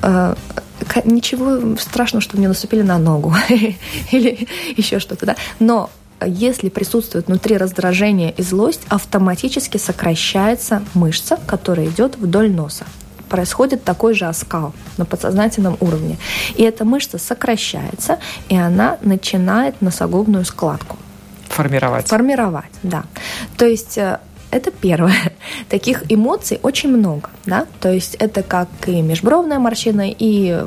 [0.02, 0.34] э,
[1.04, 3.34] ничего страшного, что мне наступили на ногу
[4.10, 5.36] или еще что-то, да.
[5.58, 5.90] Но
[6.24, 12.84] если присутствует внутри раздражение и злость, автоматически сокращается мышца, которая идет вдоль носа
[13.28, 16.18] происходит такой же оскал на подсознательном уровне.
[16.56, 20.96] И эта мышца сокращается, и она начинает носогубную складку.
[21.48, 22.08] Формировать.
[22.08, 23.04] Формировать, да.
[23.56, 24.18] То есть э,
[24.50, 25.32] это первое.
[25.68, 27.66] Таких эмоций очень много, да.
[27.80, 30.62] То есть это как и межбровная морщина, и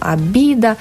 [0.00, 0.76] обида,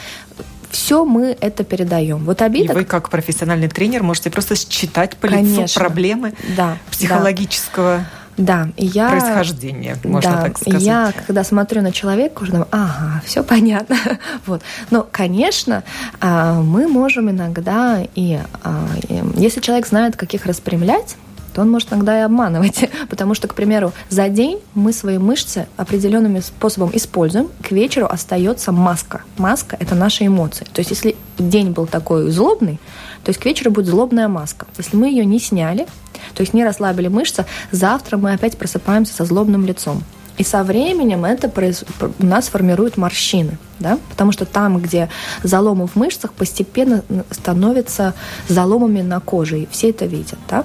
[0.70, 2.26] все мы это передаем.
[2.26, 2.74] Вот обида...
[2.74, 5.62] И вы, как профессиональный тренер, можете просто считать по Конечно.
[5.62, 9.10] лицу проблемы да, психологического да да, я...
[9.10, 10.82] происхождения, можно да, так сказать.
[10.82, 13.98] Я, когда смотрю на человека, уже думаю, ага, все понятно.
[14.46, 14.62] вот.
[14.92, 15.84] Но, конечно,
[16.22, 18.88] а, мы можем иногда и, а,
[19.36, 21.18] если человек знает, как их распрямлять,
[21.54, 22.90] то он может иногда и обманывать.
[23.10, 28.72] Потому что, к примеру, за день мы свои мышцы определенным способом используем, к вечеру остается
[28.72, 29.24] маска.
[29.38, 30.66] Маска– это наши эмоции.
[30.72, 32.80] То есть если день был такой злобный,
[33.24, 34.68] то есть к вечеру будет злобная маска.
[34.78, 35.88] Если мы ее не сняли,
[36.34, 40.04] то есть не расслабили мышцы, завтра мы опять просыпаемся со злобным лицом.
[40.40, 41.84] И со временем это произ...
[42.00, 44.00] у нас формирует морщины, да?
[44.10, 45.10] потому что там, где
[45.44, 48.14] заломы в мышцах, постепенно становятся
[48.48, 50.40] заломами на коже, и все это видят.
[50.48, 50.64] Да?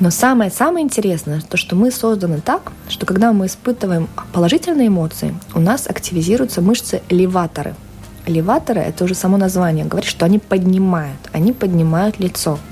[0.00, 5.60] Но самое-самое интересное, то, что мы созданы так, что когда мы испытываем положительные эмоции, у
[5.60, 7.76] нас активизируются мышцы леваторы.
[8.26, 12.58] Леваторы– это уже само название, говорит, что они поднимают, они поднимают лицо–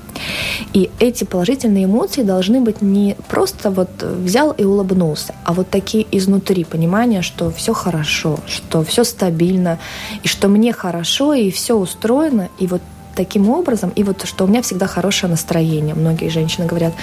[0.73, 6.05] И эти положительные эмоции должны быть не просто вот взял и улыбнулся, а вот такие
[6.11, 9.79] изнутри понимания, что все хорошо, что все стабильно,
[10.23, 12.81] и что мне хорошо, и все устроено, и вот
[13.15, 16.93] таким образом, и вот что у меня всегда хорошее настроение, многие женщины говорят.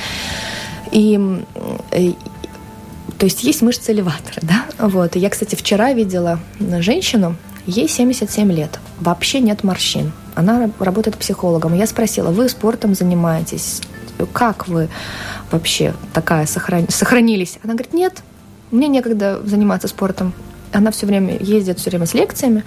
[0.91, 1.21] И,
[1.93, 2.17] и
[3.19, 4.65] то есть есть мышцы элеватора, да?
[4.79, 5.17] Вот.
[5.17, 6.39] И я, кстати, вчера видела
[6.81, 7.37] женщину,
[7.69, 10.13] ей 77 лет, вообще нет морщин.
[10.35, 11.75] Она работает психологом.
[11.75, 13.83] Я спросила, вы спортом занимаетесь?
[14.33, 14.89] Как вы
[15.51, 16.89] вообще такая сохран...
[16.89, 17.59] сохранились?
[17.63, 18.23] Она говорит, нет,
[18.71, 20.33] мне некогда заниматься спортом.
[20.73, 22.65] Она все время ездит все время с лекциями.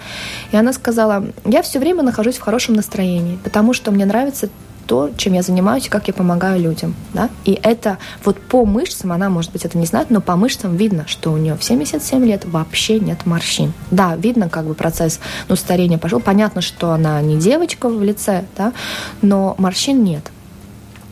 [0.52, 4.48] И она сказала, я все время нахожусь в хорошем настроении, потому что мне нравится
[4.86, 6.94] то, чем я занимаюсь, как я помогаю людям.
[7.14, 7.30] Да?
[7.44, 11.04] И это вот по мышцам, она, может быть, это не знает, но по мышцам видно,
[11.06, 13.72] что у нее в 77 лет вообще нет морщин.
[13.90, 16.20] Да, видно, как бы процесс ну, старения пошел.
[16.20, 18.72] Понятно, что она не девочка в лице, да,
[19.20, 20.30] но морщин нет.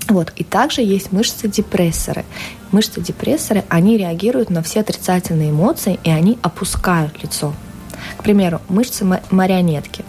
[0.09, 0.33] Вот.
[0.37, 2.25] И также есть мышцы-депрессоры.
[2.73, 7.55] Мышцы-депрессоры, они реагируют на все отрицательные эмоции, и они опускают лицо.
[8.17, 10.05] К примеру, мышцы марионетки.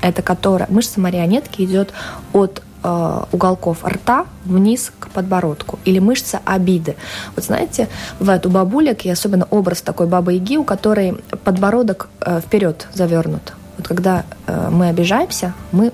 [0.00, 1.92] Это которая, мышца марионетки идет
[2.32, 5.78] от э, уголков рта вниз к подбородку.
[5.84, 6.96] Или мышца обиды.
[7.36, 7.88] Вот знаете,
[8.20, 11.14] бывает у бабулек, и особенно образ такой бабы Яги, у которой
[11.44, 13.54] подбородок э, вперед завернут.
[13.76, 15.92] Вот когда э, мы обижаемся, мы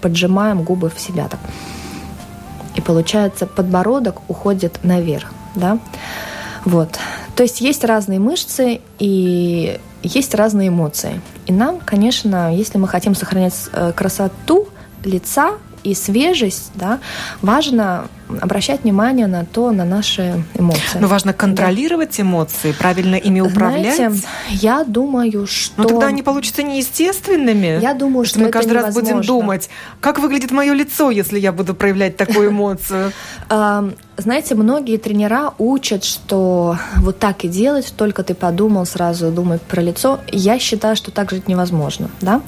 [0.00, 1.40] поджимаем губы в себя так.
[2.74, 5.32] И получается, подбородок уходит наверх.
[5.54, 5.78] Да?
[6.64, 6.98] Вот.
[7.34, 11.20] То есть есть разные мышцы и есть разные эмоции.
[11.46, 14.68] И нам, конечно, если мы хотим сохранять э, красоту
[15.04, 15.52] лица,
[15.84, 17.00] и свежесть, да,
[17.42, 18.08] важно
[18.40, 20.98] обращать внимание на то, на наши эмоции.
[21.00, 22.22] Но важно контролировать да.
[22.22, 23.96] эмоции, правильно ими управлять.
[23.96, 25.82] Знаете, я думаю, что...
[25.82, 27.80] Но тогда они получатся неестественными.
[27.80, 29.00] Я думаю, что, что мы каждый невозможно.
[29.00, 33.12] раз будем думать, как выглядит мое лицо, если я буду проявлять такую эмоцию.
[34.18, 39.80] Знаете, многие тренера учат, что вот так и делать, только ты подумал, сразу думай про
[39.80, 40.18] лицо.
[40.32, 42.10] Я считаю, что так жить невозможно.
[42.20, 42.40] Да?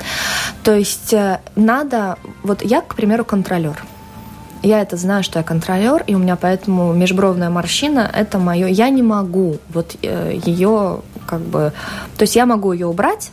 [0.65, 2.17] То есть э, надо...
[2.43, 3.81] Вот я, к примеру, контролер.
[4.63, 8.67] Я это знаю, что я контролер, и у меня поэтому межбровная морщина– это мое.
[8.67, 11.73] Я не могу вот э, ее как бы...
[12.17, 13.31] То есть я могу ее убрать,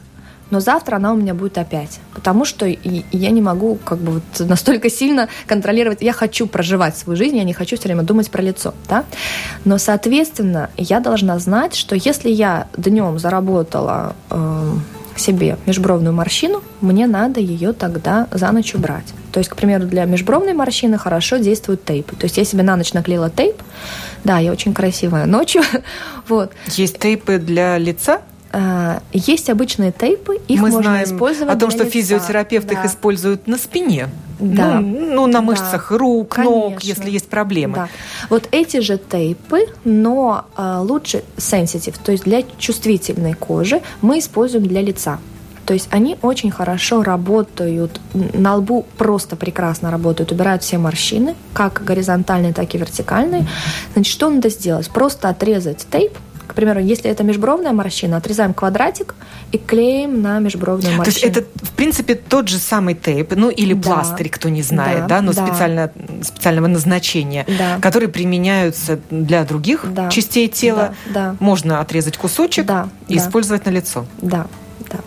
[0.49, 1.99] но завтра она у меня будет опять.
[2.13, 6.01] Потому что я не могу как бы вот настолько сильно контролировать.
[6.01, 8.73] Я хочу проживать свою жизнь, я не хочу все время думать про лицо.
[8.87, 9.03] Да?
[9.65, 14.73] Но, соответственно, я должна знать, что если я днем заработала э,
[15.19, 19.13] себе межбровную морщину, мне надо ее тогда за ночь убрать.
[19.31, 22.15] То есть, к примеру, для межбровной морщины хорошо действуют тейпы.
[22.15, 23.61] То есть я себе на ночь наклеила тейп.
[24.23, 25.61] Да, я очень красивая ночью.
[26.27, 26.51] вот.
[26.67, 28.21] Есть тейпы для лица?
[28.51, 31.91] А, есть обычные тейпы, их Мы можно знаем использовать о том, что лица.
[31.91, 32.79] физиотерапевты да.
[32.79, 34.07] их используют на спине.
[34.39, 34.79] Да.
[34.79, 35.97] Ну, ну на мышцах да.
[35.97, 36.55] рук, Конечно.
[36.55, 37.75] ног, если есть проблемы.
[37.75, 37.89] Да.
[38.29, 44.67] Вот эти же тейпы, но э, лучше sensitive, то есть для чувствительной кожи, мы используем
[44.67, 45.19] для лица.
[45.65, 51.83] То есть они очень хорошо работают, на лбу просто прекрасно работают, убирают все морщины, как
[51.83, 53.45] горизонтальные, так и вертикальные.
[53.93, 54.89] Значит, что надо сделать?
[54.89, 56.13] Просто отрезать тейп,
[56.47, 59.15] к примеру, если это межбровная морщина, отрезаем квадратик
[59.51, 61.03] и клеим на межбровную морщину.
[61.03, 63.81] То есть это, в принципе, тот же самый тейп, ну или да.
[63.81, 65.45] пластырь, кто не знает, да, да но да.
[65.45, 65.91] Специально,
[66.23, 67.79] специального назначения, да.
[67.81, 70.09] которые применяются для других да.
[70.09, 70.95] частей тела.
[71.07, 71.31] Да.
[71.31, 71.35] Да.
[71.39, 72.89] Можно отрезать кусочек да.
[73.07, 73.21] и да.
[73.21, 74.05] использовать на лицо.
[74.21, 74.47] Да,
[74.91, 74.99] да.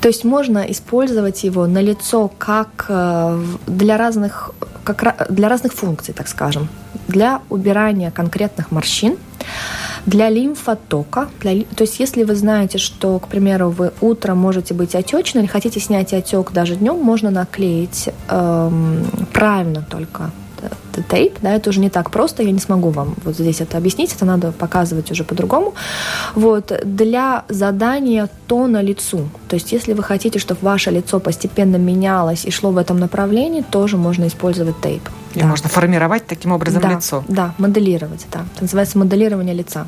[0.00, 4.52] То есть можно использовать его на лицо как э, для разных,
[4.84, 6.68] как для разных функций, так скажем.
[7.08, 9.16] Для убирания конкретных морщин,
[10.06, 14.94] для лимфотока, для, то есть если вы знаете, что, к примеру, вы утром можете быть
[14.94, 20.30] отечны или хотите снять отек даже днем, можно наклеить эм, правильно только
[21.08, 24.12] тейп, да, это уже не так просто, я не смогу вам вот здесь это объяснить,
[24.14, 25.74] это надо показывать уже по-другому.
[26.34, 32.44] Вот, для задания тона лицу, то есть если вы хотите, чтобы ваше лицо постепенно менялось
[32.44, 35.02] и шло в этом направлении, тоже можно использовать тейп.
[35.34, 35.46] И да.
[35.46, 37.24] можно формировать таким образом да, лицо.
[37.28, 38.44] Да, моделировать, да.
[38.54, 39.86] Это называется моделирование лица.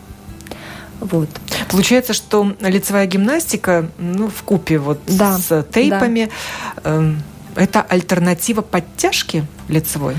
[1.00, 1.28] Вот.
[1.68, 6.30] Получается, что лицевая гимнастика, ну, в купе вот да, с тейпами,
[6.76, 6.82] да.
[6.84, 7.14] э,
[7.56, 10.14] это альтернатива подтяжки лицевой?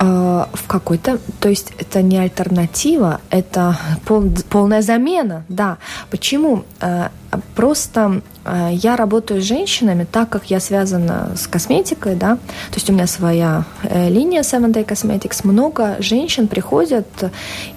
[0.00, 5.78] А, в какой-то, то есть это не альтернатива, это пол, полная замена, да.
[6.08, 6.62] Почему?
[6.80, 7.10] А,
[7.56, 12.88] просто а, я работаю с женщинами, так как я связана с косметикой, да, то есть
[12.88, 17.08] у меня своя э, линия Seven Day Cosmetics, много женщин приходят,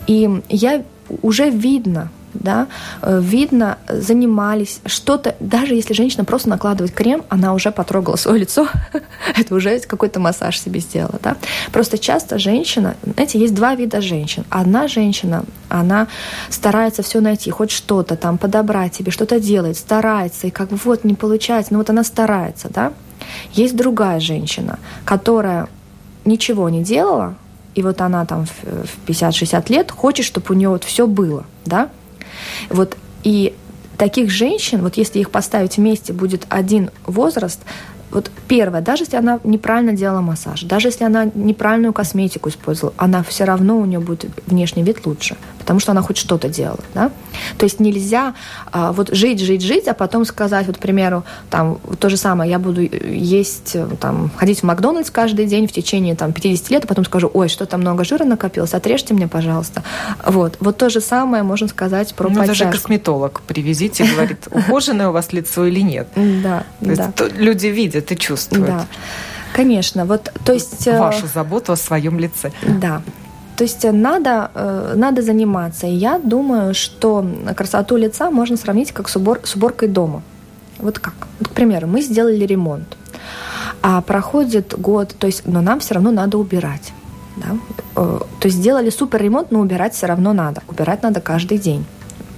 [0.05, 0.83] и я
[1.23, 2.67] уже видно, да,
[3.01, 8.67] э, видно, занимались, что-то, даже если женщина просто накладывает крем, она уже потрогала свое лицо,
[9.37, 11.37] это уже какой-то массаж себе сделала, да.
[11.71, 14.45] Просто часто женщина, знаете, есть два вида женщин.
[14.49, 16.07] Одна женщина, она
[16.49, 21.03] старается все найти, хоть что-то там подобрать себе, что-то делает, старается, и как бы вот
[21.03, 22.93] не получается, но вот она старается, да.
[23.53, 25.67] Есть другая женщина, которая
[26.25, 27.35] ничего не делала,
[27.75, 31.89] и вот она там в 50-60 лет хочет, чтобы у нее вот все было, да,
[32.69, 33.53] вот и
[33.97, 37.59] таких женщин, вот если их поставить вместе, будет один возраст,
[38.11, 43.23] вот первое, даже если она неправильно делала массаж, даже если она неправильную косметику использовала, она
[43.23, 45.37] все равно у нее будет внешний вид лучше,
[45.71, 47.11] потому что она хоть что-то делала, да?
[47.57, 48.33] То есть нельзя
[48.71, 52.51] а, вот жить, жить, жить, а потом сказать, вот, к примеру, там, то же самое,
[52.51, 56.87] я буду есть, там, ходить в Макдональдс каждый день в течение, там, 50 лет, а
[56.87, 59.83] потом скажу, ой, что-то много жира накопилось, отрежьте мне, пожалуйста.
[60.25, 62.65] Вот, вот то же самое можно сказать про ну, подтяжку.
[62.65, 66.09] даже косметолог привезите, говорит, ухоженное у вас лицо или нет.
[66.15, 67.13] Да, да.
[67.37, 68.67] люди видят, видят и чувствуют.
[68.67, 68.85] Да,
[69.53, 70.05] конечно.
[70.05, 70.87] Вот, то есть...
[70.87, 72.51] Э, Вашу заботу о своем лице.
[72.61, 73.01] Да.
[73.61, 75.85] То есть надо, э, надо заниматься.
[75.85, 77.23] И я думаю, что
[77.55, 80.23] красоту лица можно сравнить как с, убор, с уборкой дома.
[80.79, 81.13] Вот как?
[81.37, 82.97] Вот, к примеру, мы сделали ремонт,
[83.83, 86.91] а проходит год, то есть, но нам все равно надо убирать.
[87.37, 87.57] Да?
[87.95, 90.63] Э, то есть сделали супер ремонт, но убирать все равно надо.
[90.67, 91.85] Убирать надо каждый день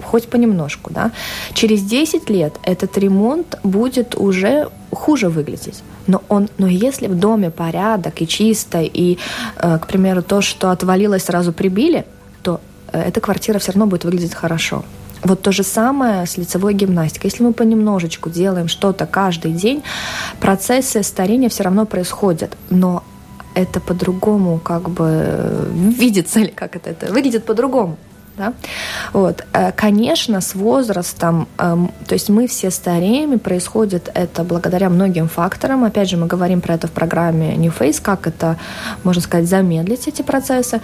[0.04, 1.12] хоть понемножку, да.
[1.54, 5.84] Через 10 лет этот ремонт будет уже хуже выглядеть.
[6.08, 9.18] Но, он, но если в доме порядок и чисто, и,
[9.58, 12.06] э, к примеру, то, что отвалилось, сразу прибили,
[12.42, 12.60] то
[12.92, 14.84] э, эта квартира все равно будет выглядеть хорошо.
[15.24, 17.30] Вот то же самое с лицевой гимнастикой.
[17.30, 19.82] Если мы понемножечку делаем что-то каждый день,
[20.42, 22.58] процессы старения все равно происходят.
[22.70, 23.04] Но
[23.56, 27.98] это по-другому как бы э, видится, или как это, это выглядит по-другому.
[28.38, 28.54] Да?
[29.13, 29.43] Вот.
[29.54, 35.28] Э, конечно, с возрастом, эм, то есть мы все стареем, и происходит это благодаря многим
[35.28, 35.84] факторам.
[35.84, 38.58] Опять же, мы говорим про это в программе New Face, как это,
[39.04, 40.82] можно сказать, замедлить эти процессы.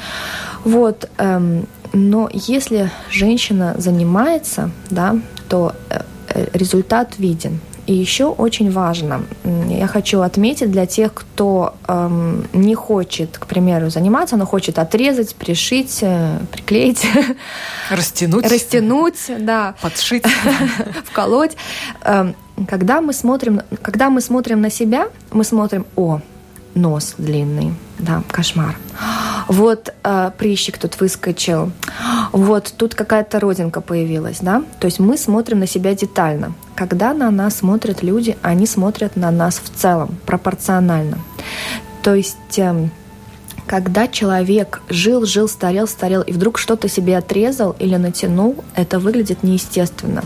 [0.63, 1.09] Вот.
[1.17, 5.15] Эм, но если женщина занимается, да,
[5.47, 7.59] то э, э, результат виден.
[7.89, 9.23] И еще очень важно,
[9.67, 15.33] я хочу отметить для тех, кто эм, не хочет, к примеру, заниматься, но хочет отрезать,
[15.33, 17.07] пришить, э, приклеить,
[17.89, 20.23] растянуть, растянуть, да, подшить,
[21.05, 21.57] вколоть.
[22.03, 22.35] Эм,
[22.67, 26.21] когда мы смотрим, когда мы смотрим на себя, мы смотрим, о,
[26.75, 28.77] нос длинный, да, кошмар.
[29.47, 31.71] Вот э, прыщик тут выскочил,
[32.31, 34.63] вот тут какая-то родинка появилась, да.
[34.79, 36.53] То есть мы смотрим на себя детально.
[36.75, 41.17] Когда на нас смотрят люди, они смотрят на нас в целом, пропорционально.
[42.03, 42.89] То есть э,
[43.69, 49.43] когда человек жил, жил, старел, старел, и вдруг что-то себе отрезал или натянул, это выглядит
[49.43, 50.23] неестественно.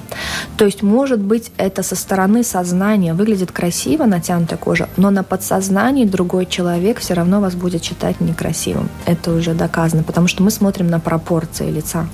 [0.56, 6.06] То есть, может быть, это со стороны сознания выглядит красиво, натянутая кожа, но на подсознании
[6.06, 8.88] другой человек все равно вас будет считать некрасивым.
[9.06, 12.08] Это уже доказано, потому что мы смотрим на пропорции лица.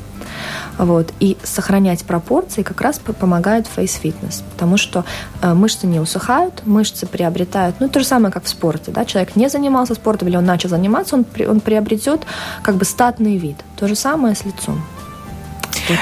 [0.78, 1.14] Вот.
[1.20, 5.06] И сохранять пропорции как раз помогает Face Fitness, потому что
[5.42, 9.36] э, мышцы не усыхают, мышцы приобретают, ну, то же самое, как в спорте, да, человек
[9.36, 12.22] не занимался спортом или он начал заниматься, он, он приобретет
[12.62, 13.58] как бы статный вид.
[13.78, 14.82] То же самое с лицом.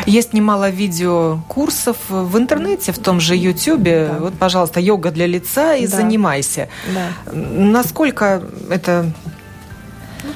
[0.06, 3.84] Есть немало видеокурсов в интернете, в том же YouTube.
[3.84, 4.18] Да.
[4.20, 5.98] Вот, пожалуйста, йога для лица и да.
[5.98, 6.70] занимайся.
[6.94, 7.34] Да.
[7.34, 9.12] Насколько это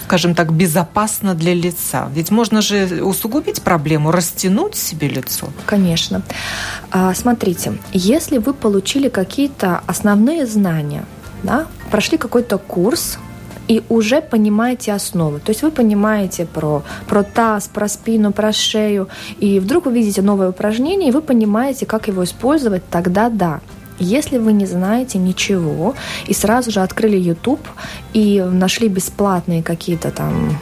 [0.03, 2.09] скажем так, безопасно для лица?
[2.13, 5.47] Ведь можно же усугубить проблему, растянуть себе лицо.
[5.65, 6.21] Конечно.
[6.91, 11.05] А, смотрите, если вы получили какие-то основные знания,
[11.43, 13.17] да, прошли какой-то курс,
[13.67, 15.39] и уже понимаете основы.
[15.39, 19.07] То есть вы понимаете про, про таз, про спину, про шею,
[19.39, 23.61] и вдруг вы видите новое упражнение, и вы понимаете, как его использовать, тогда да.
[24.01, 25.93] Если вы не знаете ничего
[26.25, 27.61] и сразу же открыли YouTube
[28.13, 30.57] и нашли бесплатные какие-то там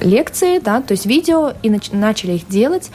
[0.00, 2.90] лекции, да, то есть видео, и начали их делать,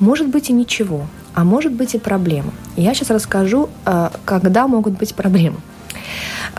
[0.00, 2.52] может быть и ничего, а может быть и проблема.
[2.76, 5.58] Я сейчас расскажу, э, когда могут быть проблемы.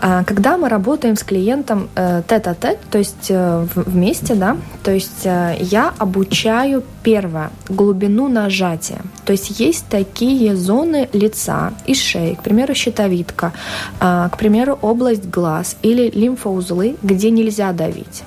[0.02, 5.26] А, когда мы работаем с клиентом э, тет-а-тет, то есть э, вместе, да, то есть
[5.26, 9.02] э, я обучаю первое глубину нажатия.
[9.26, 13.52] То есть есть такие зоны лица и шеи, к примеру, щитовидка,
[14.00, 18.22] а, к примеру, область глаз или лимфоузлы, где нельзя давить.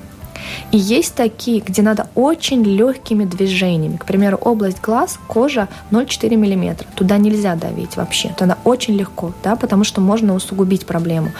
[0.74, 3.96] И есть такие, где надо очень легкими движениями.
[3.96, 6.84] К примеру, область глаз, кожа 0,4 мм.
[6.96, 8.34] Туда нельзя давить вообще.
[8.36, 11.30] Туда очень легко, да, потому что можно усугубить проблему.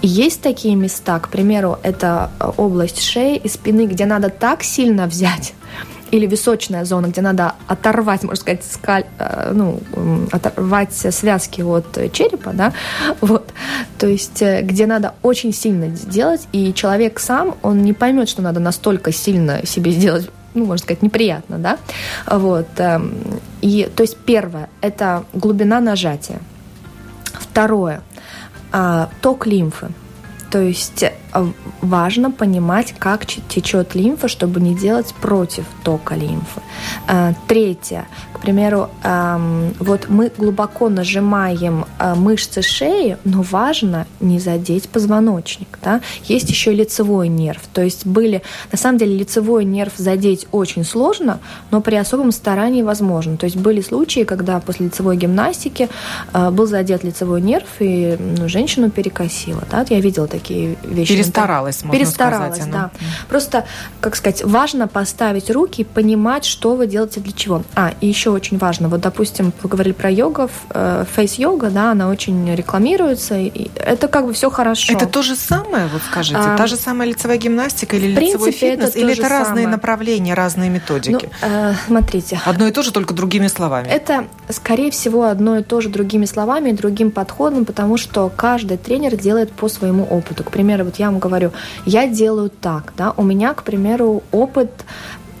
[0.00, 4.62] И есть такие места, к примеру, это э, область шеи и спины, где надо так
[4.62, 5.52] сильно взять,
[6.10, 9.80] или височная зона, где надо оторвать, можно сказать, скаль, э, ну,
[10.30, 12.72] оторвать связки от черепа, да,
[13.20, 13.50] вот,
[13.98, 18.42] то есть э, где надо очень сильно сделать, и человек сам, он не поймет, что
[18.42, 21.78] надо настолько сильно себе сделать ну, можно сказать, неприятно, да,
[22.26, 23.12] вот, эм,
[23.60, 26.40] и, то есть, первое, это глубина нажатия,
[27.32, 28.00] второе,
[28.72, 29.88] а, ток лимфы,
[30.50, 31.46] то есть Э,
[31.82, 36.60] важно понимать, как течет лимфа, чтобы не делать против тока лимфы.
[37.06, 38.06] Э, третье.
[38.38, 45.78] К примеру, эм, вот мы глубоко нажимаем э, мышцы шеи, но важно не задеть позвоночник.
[45.82, 46.00] Да?
[46.24, 47.60] Есть еще лицевой нерв.
[47.72, 52.82] То есть были, на самом деле, лицевой нерв задеть очень сложно, но при особом старании
[52.82, 53.36] возможно.
[53.36, 55.88] То есть были случаи, когда после лицевой гимнастики
[56.32, 59.62] был задет лицевой нерв, и ну, женщину перекосило.
[59.70, 59.84] Да?
[59.88, 62.74] Я видела такие вещи Перестаралась, можно Перестаралась, сказать.
[62.74, 62.90] Она.
[62.94, 63.06] да.
[63.28, 63.64] Просто,
[64.00, 67.62] как сказать, важно поставить руки и понимать, что вы делаете для чего.
[67.74, 70.50] А, и еще очень важно, вот, допустим, вы говорили про йогу,
[71.14, 74.92] фейс-йога, да, она очень рекламируется, и это как бы все хорошо.
[74.92, 78.70] Это то же самое, вот скажите, а, та же самая лицевая гимнастика или лицевой принципе,
[78.70, 79.68] фитнес, это или это разные самое.
[79.68, 81.30] направления, разные методики?
[81.42, 82.40] Ну, э, смотрите.
[82.44, 83.88] Одно и то же, только другими словами.
[83.88, 88.76] Это, скорее всего, одно и то же другими словами и другим подходом, потому что каждый
[88.76, 90.44] тренер делает по своему опыту.
[90.44, 91.52] К примеру, вот я вам говорю,
[91.84, 94.70] я делаю так, да, у меня, к примеру, опыт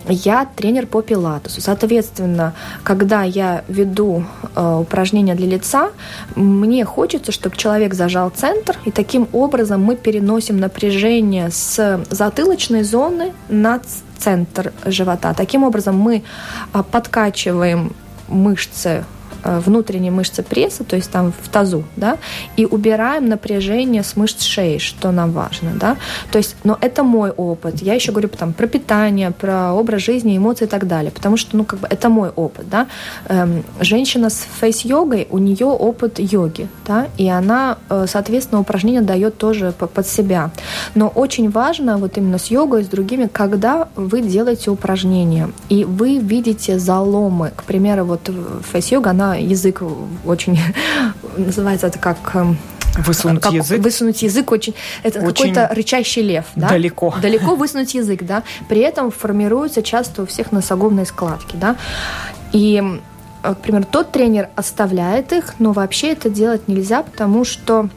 [0.08, 1.60] я тренер по пилатесу.
[1.60, 5.90] Соответственно, когда я веду э, упражнения для лица,
[6.34, 13.32] мне хочется, чтобы человек зажал центр, и таким образом мы переносим напряжение с затылочной зоны
[13.48, 13.80] на
[14.18, 15.34] центр живота.
[15.34, 16.22] Таким образом мы
[16.72, 17.92] э, подкачиваем
[18.28, 19.04] мышцы
[19.48, 22.18] Э, внутренние мышцы пресса, то есть там в тазу, да,
[22.56, 25.96] и убираем напряжение с мышц шеи, что нам важно, да.
[26.30, 27.80] То есть, но это мой опыт.
[27.82, 31.56] Я еще говорю там, про питание, про образ жизни, эмоции и так далее, потому что,
[31.56, 32.86] ну, как бы это мой опыт, да.
[33.28, 39.38] Эм, женщина с фейс-йогой, у нее опыт йоги, да, и она, э, соответственно, упражнения дает
[39.38, 40.50] тоже под себя.
[40.94, 46.18] Но очень важно вот именно с йогой, с другими, когда вы делаете упражнения, и вы
[46.18, 48.30] видите заломы, к примеру, вот
[48.72, 49.82] фейс-йога, она язык
[50.24, 50.58] очень
[51.36, 52.58] называется это как эм,
[52.98, 53.80] Высунуть как, язык?
[53.80, 54.74] Высунуть язык очень...
[55.02, 56.46] Это очень какой-то рычащий лев.
[56.56, 56.68] Да?
[56.68, 57.14] Далеко.
[57.20, 58.42] Далеко высунуть язык, да.
[58.68, 61.76] При этом формируются часто у всех носогубные складки, да.
[62.52, 62.82] И,
[63.42, 67.88] э, к примеру, тот тренер оставляет их, но вообще это делать нельзя, потому что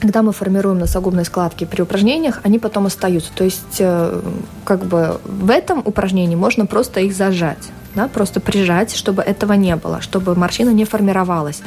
[0.00, 3.30] когда мы формируем носогубные складки при упражнениях, они потом остаются.
[3.34, 4.20] То есть, э,
[4.64, 9.76] как бы в этом упражнении можно просто их зажать да, просто прижать, чтобы этого не
[9.76, 11.62] было, чтобы морщина не формировалась.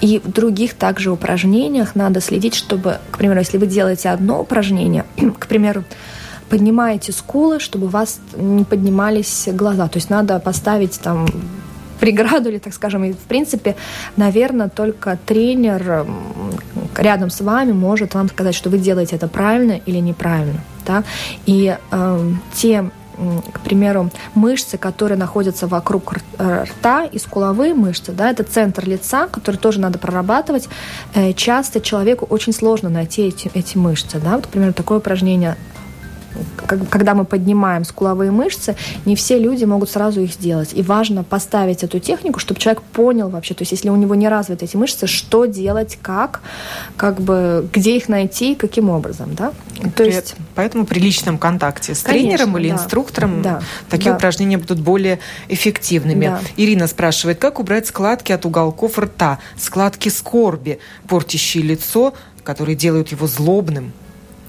[0.00, 5.04] И в других также упражнениях надо следить, чтобы, к примеру, если вы делаете одно упражнение,
[5.38, 5.84] к примеру,
[6.48, 9.88] поднимаете скулы, чтобы у вас не поднимались глаза.
[9.88, 11.26] То есть надо поставить там
[11.98, 13.74] преграду или, так скажем, и в принципе,
[14.16, 16.06] наверное, только тренер
[16.96, 20.60] рядом с вами может вам сказать, что вы делаете это правильно или неправильно.
[20.86, 21.04] Да?
[21.46, 22.90] И э, те
[23.52, 29.56] к примеру, мышцы, которые находятся вокруг рта и скуловые мышцы, да, это центр лица, который
[29.56, 30.68] тоже надо прорабатывать.
[31.14, 34.18] Э, часто человеку очень сложно найти эти, эти мышцы.
[34.18, 34.36] Да?
[34.36, 35.56] Вот, к примеру, такое упражнение
[36.66, 40.70] когда мы поднимаем скуловые мышцы, не все люди могут сразу их сделать.
[40.74, 44.28] И важно поставить эту технику, чтобы человек понял вообще, то есть если у него не
[44.28, 46.40] развиты эти мышцы, что делать, как,
[46.96, 49.52] как бы, где их найти, каким образом, да?
[49.94, 50.34] То есть...
[50.54, 52.74] Поэтому при личном контакте с Конечно, тренером или да.
[52.74, 53.62] инструктором да.
[53.88, 54.16] такие да.
[54.16, 55.18] упражнения будут более
[55.48, 56.26] эффективными.
[56.26, 56.40] Да.
[56.56, 60.78] Ирина спрашивает, как убрать складки от уголков рта, складки скорби,
[61.08, 63.92] портящие лицо, которые делают его злобным?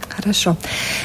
[0.10, 0.56] Хорошо.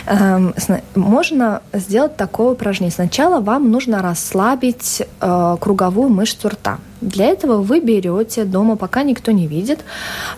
[0.06, 0.54] Эм,
[0.94, 2.92] можно сделать такое упражнение.
[2.92, 6.78] Сначала вам нужно расслабить э, круговую мышцу рта.
[7.00, 9.80] Для этого вы берете дома, пока никто не видит,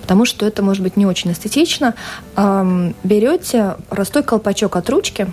[0.01, 1.95] потому что это может быть не очень эстетично,
[2.37, 5.27] эм, берете простой колпачок от ручки,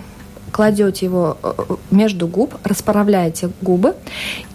[0.52, 1.52] кладете его э,
[1.90, 3.94] между губ, расправляете губы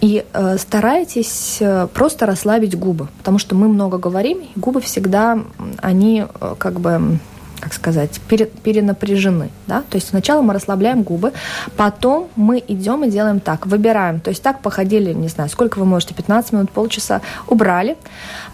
[0.01, 1.61] и э, стараетесь
[1.93, 5.39] просто расслабить губы, потому что мы много говорим, и губы всегда,
[5.81, 6.25] они
[6.59, 7.19] как бы
[7.59, 9.49] как сказать, перенапряжены.
[9.67, 9.83] Да?
[9.89, 11.33] То есть сначала мы расслабляем губы,
[11.75, 14.19] потом мы идем и делаем так, выбираем.
[14.19, 17.97] То есть так походили, не знаю, сколько вы можете, 15 минут, полчаса, убрали.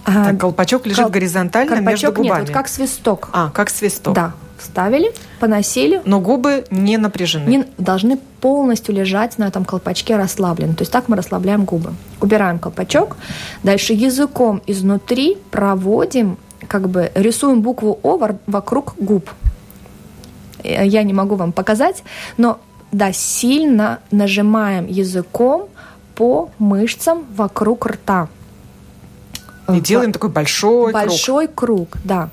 [0.06, 1.12] А, так, колпачок лежит Кол...
[1.12, 2.40] горизонтально колпачок между губами?
[2.40, 3.30] нет, вот как свисток.
[3.34, 4.14] А, как свисток.
[4.14, 6.02] Да, вставили, поносили.
[6.06, 7.50] Но губы не напряжены.
[7.50, 10.74] Не, должны полностью лежать на этом колпачке расслаблены.
[10.74, 11.94] То есть так мы расслабляем губы.
[12.22, 13.18] Убираем колпачок.
[13.64, 16.38] Дальше языком изнутри проводим
[16.68, 19.30] как бы рисуем букву О вокруг губ.
[20.64, 22.04] Я не могу вам показать,
[22.38, 22.60] но
[22.92, 25.68] да, сильно нажимаем языком
[26.16, 28.30] по мышцам вокруг рта.
[29.74, 31.90] И делаем такой большой, большой круг.
[31.92, 32.30] круг, да.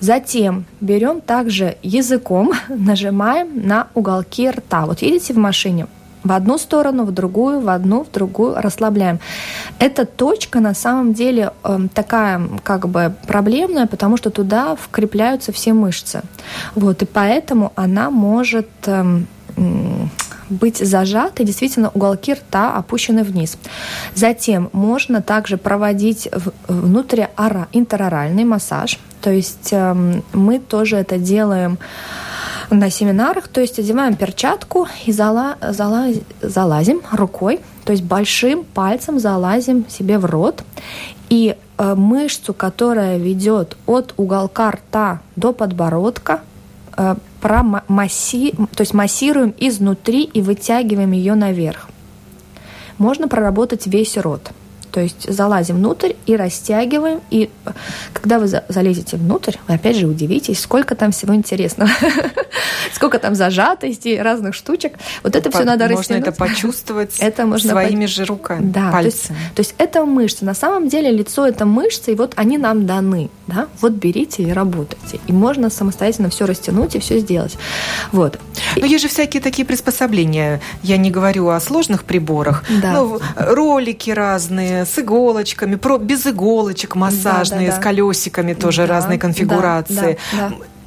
[0.00, 4.86] Затем берем также языком, нажимаем на уголки рта.
[4.86, 5.86] Вот едете в машине,
[6.24, 9.20] в одну сторону, в другую, в одну, в другую, расслабляем.
[9.78, 15.72] Эта точка на самом деле э, такая как бы проблемная, потому что туда вкрепляются все
[15.72, 16.22] мышцы.
[16.74, 19.20] Вот, и поэтому она может э,
[20.48, 23.58] быть зажатой, действительно уголки рта опущены вниз.
[24.14, 26.28] Затем можно также проводить
[26.68, 27.26] внутри
[27.72, 31.78] интероральный массаж, то есть э, мы тоже это делаем
[32.70, 36.08] на семинарах, то есть одеваем перчатку и зала, зала,
[36.40, 40.62] залазим рукой, то есть большим пальцем залазим себе в рот
[41.28, 46.42] и э, мышцу, которая ведет от уголка рта до подбородка,
[46.96, 51.88] э, промасси, то есть массируем изнутри и вытягиваем ее наверх.
[52.98, 54.52] Можно проработать весь рот.
[54.92, 57.20] То есть залазим внутрь и растягиваем.
[57.30, 57.50] И
[58.12, 61.90] когда вы залезете внутрь, вы опять же удивитесь, сколько там всего интересного.
[62.92, 64.94] сколько там зажатости, разных штучек.
[65.22, 66.26] Вот это все надо растянуть.
[66.26, 67.12] Можно это почувствовать
[67.58, 68.92] своими же руками, пальцами.
[68.94, 70.44] То есть, то есть это мышцы.
[70.44, 73.30] На самом деле лицо это мышцы, и вот они нам даны.
[73.46, 73.68] Да?
[73.80, 75.20] Вот берите и работайте.
[75.26, 77.56] И можно самостоятельно все растянуть и все сделать.
[78.12, 78.38] Вот.
[78.76, 80.60] Но есть же всякие такие приспособления.
[80.82, 82.64] Я не говорю о сложных приборах.
[82.82, 82.92] Да.
[82.92, 90.18] Ну, ролики разные с иголочками, без иголочек массажные, да, да, с колесиками тоже разные конфигурации.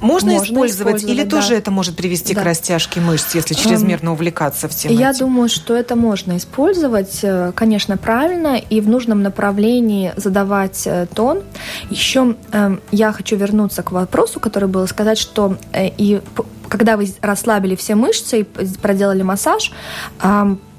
[0.02, 1.38] Можно, Можно использовать, использовать или да.
[1.38, 2.42] тоже это может привести да.
[2.42, 5.20] к растяжке мышц, если чрезмерно увлекаться всем Я этим?
[5.20, 11.44] думаю, что это можно использовать, э, конечно, правильно и в нужном направлении задавать э, тон.
[11.90, 16.22] Еще э, я хочу вернуться к вопросу, который был сказать, что э, и
[16.68, 19.72] когда вы расслабили все мышцы и проделали массаж,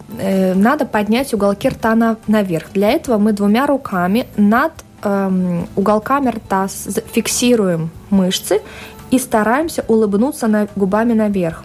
[0.09, 2.67] надо поднять уголки рта на, наверх.
[2.73, 6.69] Для этого мы двумя руками над эм, уголками рта
[7.13, 8.61] фиксируем мышцы
[9.11, 11.65] и стараемся улыбнуться на, губами наверх.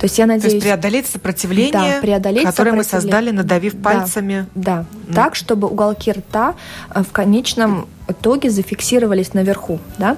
[0.00, 0.52] То есть я надеюсь...
[0.52, 4.46] То есть преодолеть сопротивление, да, преодолеть которое мы создали, надавив да, пальцами.
[4.54, 5.14] Да, mm.
[5.14, 6.54] так, чтобы уголки рта
[6.88, 9.78] э, в конечном итоге зафиксировались наверху.
[9.98, 10.16] Да?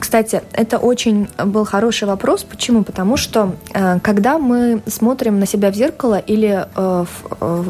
[0.00, 2.44] Кстати, это очень был хороший вопрос.
[2.44, 2.82] Почему?
[2.82, 7.04] Потому что э, когда мы смотрим на себя в зеркало или э,
[7.40, 7.64] э,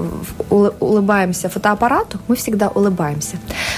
[0.80, 3.36] улыбаемся фотоаппарату, мы всегда улыбаемся.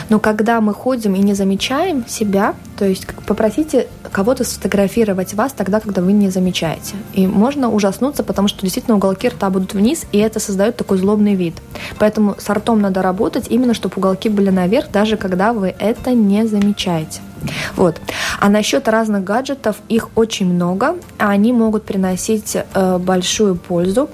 [0.08, 5.80] Но когда мы ходим и не замечаем себя, то есть попросите кого-то сфотографировать вас тогда,
[5.80, 6.94] когда вы не замечаете.
[7.14, 11.34] И можно ужаснуться, потому что действительно уголки рта будут вниз, и это создает такой злобный
[11.34, 11.54] вид.
[11.98, 16.46] Поэтому с ртом надо работать именно, чтобы уголки были наверх, даже когда вы это не
[16.46, 17.20] замечаете.
[17.76, 18.00] Вот.
[18.40, 24.08] А насчет разных гаджетов, их очень много, а они могут приносить э, большую пользу.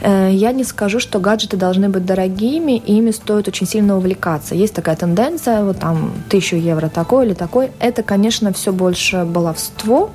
[0.00, 4.54] Э, я не скажу, что гаджеты должны быть дорогими, и ими стоит очень сильно увлекаться.
[4.54, 7.70] Есть такая тенденция, вот там тысячу евро такой или такой.
[7.80, 10.10] Это, конечно, все больше баловство,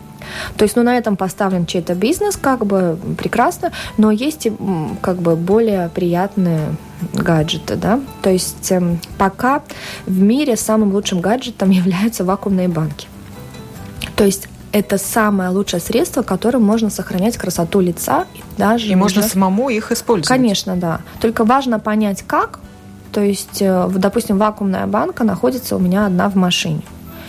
[0.57, 4.53] то есть, ну, на этом поставлен чей-то бизнес, как бы прекрасно, но есть и
[5.01, 6.76] как бы более приятные
[7.13, 7.99] гаджеты, да.
[8.21, 9.61] То есть эм, пока
[10.05, 13.07] в мире самым лучшим гаджетом являются вакуумные банки.
[14.15, 18.88] То есть это самое лучшее средство, которым можно сохранять красоту лица и даже.
[18.88, 20.28] И можно самому их использовать.
[20.28, 21.01] Конечно, да.
[21.21, 22.59] Только важно понять, как.
[23.13, 26.82] То есть, э, допустим, вакуумная банка находится у меня одна в машине.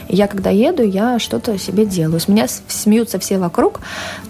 [0.08, 2.20] И я, когда еду, я что-то себе делаю.
[2.20, 3.80] С меня смеются все вокруг,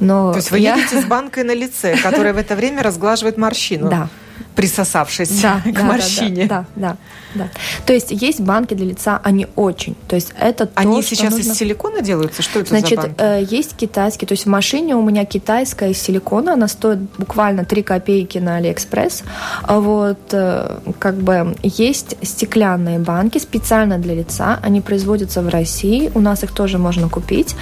[0.01, 0.33] но...
[0.33, 0.75] То есть вы я...
[0.77, 3.89] едете с банкой на лице, которая в это время разглаживает морщину?
[3.89, 4.09] Да
[4.57, 6.47] присосавшись да, к да, морщине.
[6.47, 6.97] Да, да,
[7.35, 7.49] да, да.
[7.85, 9.95] То есть есть банки для лица, они очень.
[10.09, 11.53] То есть это Они то, сейчас нужно...
[11.53, 12.43] из силикона делаются?
[12.43, 13.15] Что это Значит, за банки?
[13.19, 14.27] Э, есть китайские.
[14.27, 16.55] То есть в машине у меня китайская из силикона.
[16.55, 19.23] Она стоит буквально 3 копейки на Алиэкспресс.
[19.63, 24.59] А вот э, как бы есть стеклянные банки специально для лица.
[24.63, 26.11] Они производятся в России.
[26.15, 27.55] У нас их тоже можно купить.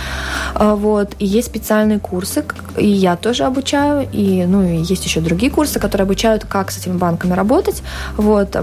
[0.54, 1.16] А вот.
[1.18, 2.44] И есть специальные курсы.
[2.76, 4.08] И я тоже обучаю.
[4.12, 7.82] И, ну, и есть еще другие курсы, которые обучают, как с этими банками работать.
[8.16, 8.56] Вот,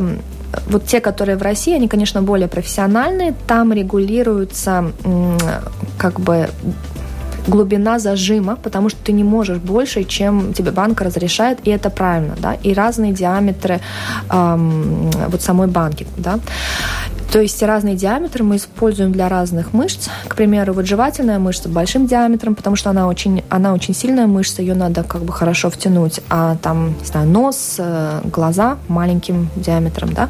[0.67, 3.34] вот те, которые в России, они, конечно, более профессиональные.
[3.47, 4.91] Там регулируется
[5.97, 6.49] как бы
[7.47, 12.36] глубина зажима, потому что ты не можешь больше, чем тебе банка разрешает, и это правильно,
[12.38, 13.80] да, и разные диаметры
[14.30, 16.39] эм, вот самой банки, да.
[17.32, 20.09] То есть разные диаметры мы используем для разных мышц.
[20.27, 24.61] К примеру, вот жевательная мышца большим диаметром, потому что она очень, она очень сильная мышца,
[24.61, 26.19] ее надо как бы хорошо втянуть.
[26.29, 30.27] А там, не знаю, нос, э, глаза маленьким диаметром, да.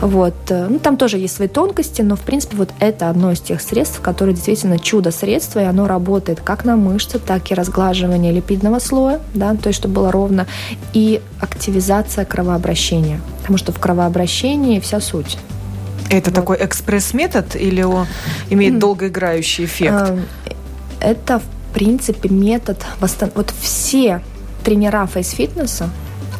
[0.00, 0.34] Вот.
[0.48, 3.60] Э, ну, там тоже есть свои тонкости, но, в принципе, вот это одно из тех
[3.60, 9.20] средств, которые действительно чудо-средство, и оно работает как на мышцы, так и разглаживание липидного слоя,
[9.34, 10.48] да, то есть, чтобы было ровно,
[10.94, 13.20] и активизация кровообращения.
[13.38, 15.38] Потому что в кровообращении вся суть.
[16.10, 18.06] Это такой экспресс-метод или он
[18.50, 20.10] имеет долгоиграющий эффект?
[20.10, 20.24] Эм,
[21.00, 22.84] это, в принципе, метод...
[23.00, 24.20] Вот все
[24.64, 25.88] тренера фейс-фитнеса,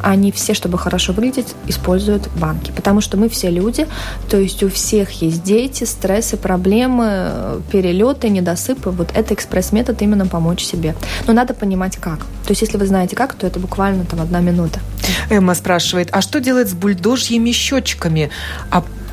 [0.03, 2.73] они все, чтобы хорошо выглядеть, используют банки.
[2.75, 3.87] Потому что мы все люди,
[4.29, 8.91] то есть у всех есть дети, стрессы, проблемы, перелеты, недосыпы.
[8.91, 10.95] Вот это экспресс-метод именно помочь себе.
[11.27, 12.21] Но надо понимать как.
[12.21, 14.81] То есть если вы знаете как, то это буквально там одна минута.
[15.29, 18.31] Эмма спрашивает, а что делать с бульдожьими щечками,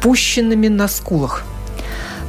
[0.08, 1.43] опущенными на скулах?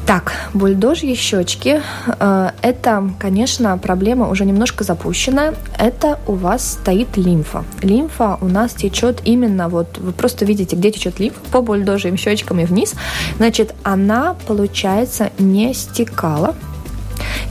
[0.06, 5.54] Так, бульдожьи щечки э,– это, конечно, проблема уже немножко запущенная.
[5.78, 7.64] Это у вас стоит лимфа.
[7.82, 12.58] Лимфа у нас течет именно вот, вы просто видите, где течет лимфа, по бульдожьим щечкам
[12.60, 12.94] и вниз.
[13.36, 16.54] Значит, она, получается, не стекала,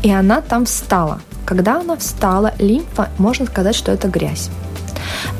[0.03, 1.21] и она там встала.
[1.45, 4.49] Когда она встала, лимфа, можно сказать, что это грязь.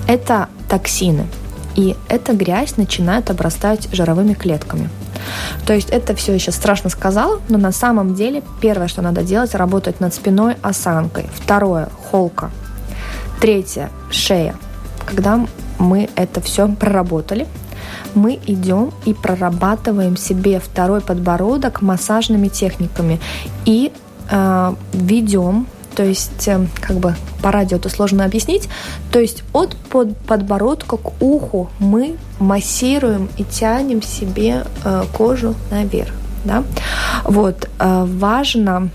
[0.07, 1.25] Это токсины.
[1.77, 4.89] И эта грязь начинает обрастать жировыми клетками.
[5.65, 9.55] То есть это все еще страшно сказала, но на самом деле первое, что надо делать,
[9.55, 11.29] работать над спиной осанкой.
[11.33, 12.49] Второе– холка.
[13.39, 14.55] Третье– шея.
[15.05, 15.45] Когда
[15.77, 17.47] мы это все проработали,
[18.15, 23.19] мы идем и прорабатываем себе второй подбородок массажными техниками
[23.65, 23.91] и
[24.29, 25.67] э, ведем
[25.97, 28.69] то есть э, как бы по радио это сложно объяснить,
[29.11, 36.13] то есть от под подбородка к уху мы массируем и тянем себе э, кожу наверх.
[36.45, 36.63] Да?
[37.23, 38.89] Вот, э, важно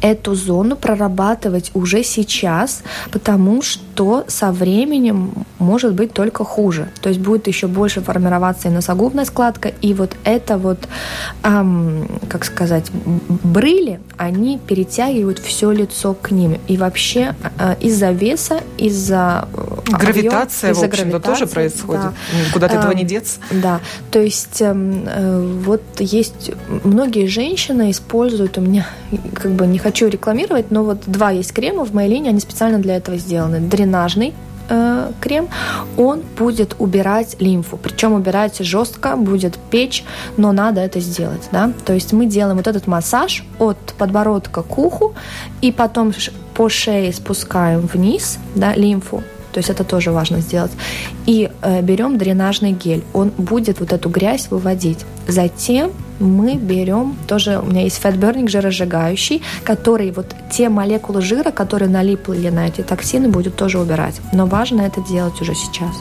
[0.00, 3.82] эту зону прорабатывать уже сейчас, потому что
[4.28, 6.88] со временем может быть только хуже.
[7.00, 10.78] То есть будет еще больше формироваться и носогубная складка, и вот это вот,
[11.42, 16.58] эм, как сказать, брыли, они перетягивают все лицо к ним.
[16.68, 22.02] И вообще э, из-за веса, из-за э, гравитация, из-за в общем-то, тоже происходит.
[22.02, 22.12] Да.
[22.52, 23.40] Куда от этого не деться.
[23.50, 23.80] Да.
[24.10, 26.52] То есть эм, э, вот есть
[26.84, 28.86] многие женщины используют у меня
[29.34, 32.78] как бы не хочу рекламировать, но вот два есть крема в моей линии, они специально
[32.78, 33.60] для этого сделаны.
[33.88, 34.34] Дренажный
[34.68, 35.48] э, крем,
[35.96, 37.78] он будет убирать лимфу.
[37.78, 40.04] Причем убирать жестко, будет печь,
[40.36, 41.48] но надо это сделать.
[41.52, 41.72] Да?
[41.86, 45.14] То есть мы делаем вот этот массаж от подбородка к уху,
[45.62, 46.12] и потом
[46.54, 49.22] по шее спускаем вниз да, лимфу,
[49.52, 50.72] то есть это тоже важно сделать.
[51.26, 53.04] И э, берем дренажный гель.
[53.14, 55.06] Он будет вот эту грязь выводить.
[55.26, 61.88] Затем мы берем, тоже у меня есть фэтберник жиросжигающий, который вот те молекулы жира, которые
[61.88, 64.20] налипли на эти токсины, будет тоже убирать.
[64.32, 65.94] Но важно это делать уже сейчас.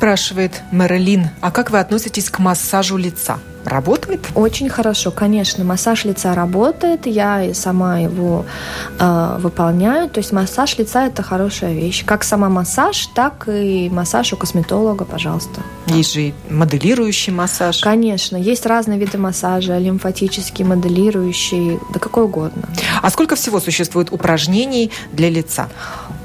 [0.00, 3.38] Спрашивает Мэрилин, а как вы относитесь к массажу лица?
[3.66, 4.20] Работает?
[4.34, 5.62] Очень хорошо, конечно.
[5.62, 7.06] Массаж лица работает.
[7.06, 8.46] Я и сама его
[8.98, 10.08] э, выполняю.
[10.08, 12.02] То есть массаж лица это хорошая вещь.
[12.06, 15.60] Как сама массаж, так и массаж у косметолога, пожалуйста.
[15.84, 17.80] Есть же и моделирующий массаж.
[17.80, 22.70] Конечно, есть разные виды массажа, лимфатический, моделирующий, да какой угодно.
[23.02, 25.68] А сколько всего существует упражнений для лица?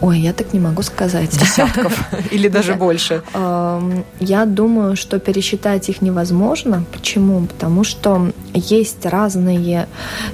[0.02, 1.32] Ой, я так не могу сказать.
[1.32, 2.00] Десятков
[2.32, 3.24] или даже больше?
[4.20, 6.84] Я думаю, что пересчитать их невозможно.
[6.92, 7.16] Почему?
[7.16, 7.46] Почему?
[7.48, 9.88] Потому что есть разные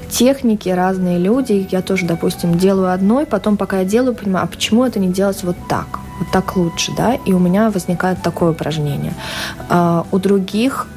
[0.09, 1.68] техники, разные люди.
[1.72, 5.43] Я тоже, допустим, делаю одной, потом, пока я делаю, понимаю, а почему это не делать
[5.43, 5.99] вот так?
[6.20, 7.16] Вот так лучше, да?
[7.28, 9.14] И у меня возникает такое упражнение.
[9.70, 10.88] А у других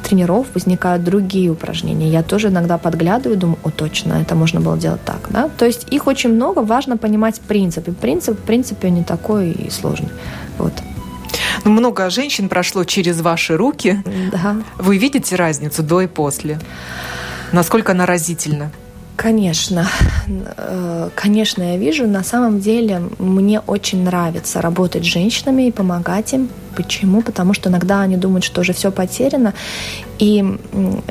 [0.00, 2.08] тренеров возникают другие упражнения.
[2.10, 5.28] Я тоже иногда подглядываю, думаю, о, точно, это можно было делать так.
[5.30, 5.48] Да?
[5.48, 7.88] То есть их очень много, важно понимать принцип.
[7.88, 10.10] И принцип, в принципе, не такой и сложный.
[10.58, 10.72] Вот.
[11.64, 14.02] Ну, много женщин прошло через ваши руки.
[14.32, 14.56] Да.
[14.78, 16.58] Вы видите разницу до и после?
[17.52, 18.70] Насколько она разительна?
[19.16, 19.88] Конечно,
[20.28, 22.06] э, конечно, я вижу.
[22.06, 26.50] На самом деле мне очень нравится работать с женщинами и помогать им.
[26.76, 27.22] Почему?
[27.22, 29.54] Потому что иногда они думают, что уже все потеряно.
[30.18, 30.44] И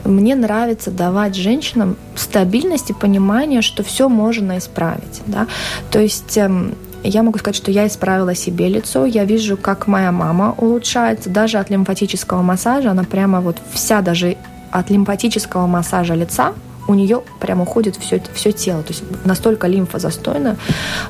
[0.03, 5.24] мне нравится давать женщинам стабильность и понимание, что все можно исправить.
[5.26, 5.47] Да?
[5.89, 9.06] То есть эм, я могу сказать, что я исправила себе лицо.
[9.06, 11.32] Я вижу, как моя мама улучшается.
[11.32, 14.38] Даже от лимфатического массажа она прямо вот вся даже
[14.70, 16.53] от лимфатического массажа лица
[16.88, 20.57] у нее прямо уходит все, все тело, то есть настолько лимфа застойна.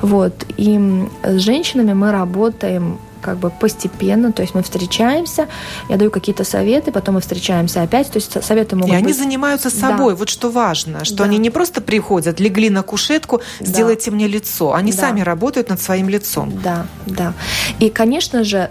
[0.02, 0.46] Вот.
[0.58, 5.48] И с женщинами мы работаем как бы постепенно, то есть мы встречаемся,
[5.90, 9.18] я даю какие-то советы, потом мы встречаемся опять, то есть советы могут И они быть...
[9.18, 10.18] занимаются собой, да.
[10.18, 11.24] вот что важно, что да.
[11.24, 14.16] они не просто приходят, легли на кушетку, сделайте да.
[14.16, 15.00] мне лицо, они да.
[15.00, 16.54] сами работают над своим лицом.
[16.64, 17.34] Да, да.
[17.80, 18.70] И, конечно же,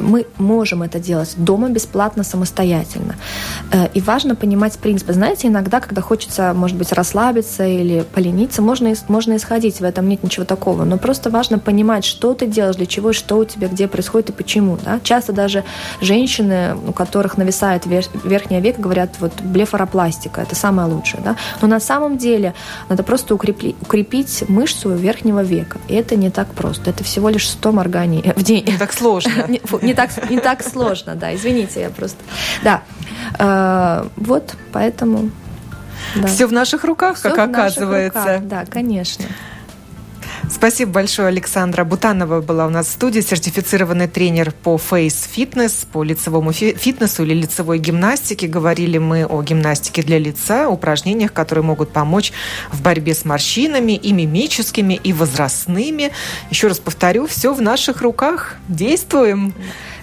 [0.00, 3.16] мы можем это делать дома бесплатно, самостоятельно.
[3.72, 5.12] Э, и важно понимать принципы.
[5.12, 10.22] Знаете, иногда, когда хочется, может быть, расслабиться или полениться, можно, можно исходить, в этом нет
[10.22, 10.84] ничего такого.
[10.84, 14.32] Но просто важно понимать, что ты делаешь, для чего, что у тебя, где происходит и
[14.32, 14.78] почему.
[14.84, 15.00] Да?
[15.02, 15.64] Часто даже
[16.00, 21.22] женщины, у которых нависает верхняя века, говорят, вот блефаропластика, это самое лучшее.
[21.24, 21.36] Да?
[21.60, 22.54] Но на самом деле
[22.88, 25.78] надо просто укрепли, укрепить мышцу верхнего века.
[25.88, 26.90] И это не так просто.
[26.90, 28.64] Это всего лишь 100 морганий в день.
[28.66, 29.32] Не так сложно.
[29.82, 32.18] не так, не так сложно, да, извините, я просто...
[32.62, 32.82] Да,
[33.38, 35.30] э, вот, поэтому...
[36.14, 36.28] Да.
[36.28, 38.18] Все в наших руках, Все как оказывается.
[38.18, 39.24] Руках, да, конечно.
[40.50, 46.02] Спасибо большое, Александра Бутанова была у нас в студии, сертифицированный тренер по Face Fitness, по
[46.02, 48.46] лицевому фитнесу или лицевой гимнастике.
[48.46, 52.32] Говорили мы о гимнастике для лица, упражнениях, которые могут помочь
[52.72, 56.12] в борьбе с морщинами и мимическими, и возрастными.
[56.50, 58.56] Еще раз повторю, все в наших руках.
[58.68, 59.52] Действуем!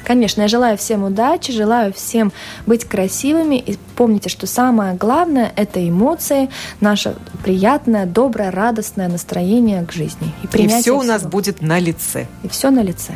[0.05, 2.31] Конечно, я желаю всем удачи, желаю всем
[2.65, 3.55] быть красивыми.
[3.55, 6.49] И помните, что самое главное– это эмоции,
[6.79, 10.31] наше приятное, доброе, радостное настроение к жизни.
[10.43, 12.27] И, и все у нас будет на лице.
[12.43, 13.15] И все на лице.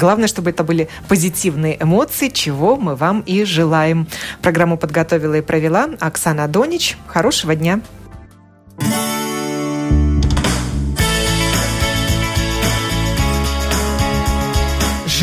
[0.00, 4.08] Главное, чтобы это были позитивные эмоции, чего мы вам и желаем.
[4.42, 6.98] Программу подготовила и провела Оксана Донич.
[7.06, 7.80] Хорошего дня!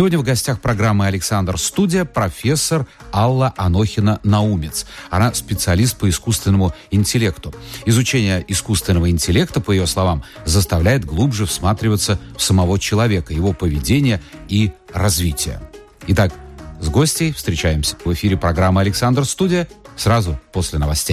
[0.00, 4.86] Сегодня в гостях программы «Александр Студия» профессор Алла Анохина-Наумец.
[5.10, 7.54] Она специалист по искусственному интеллекту.
[7.84, 14.72] Изучение искусственного интеллекта, по ее словам, заставляет глубже всматриваться в самого человека, его поведение и
[14.94, 15.60] развитие.
[16.06, 16.32] Итак,
[16.80, 21.08] с гостей встречаемся в эфире программы «Александр Студия» сразу после новостей.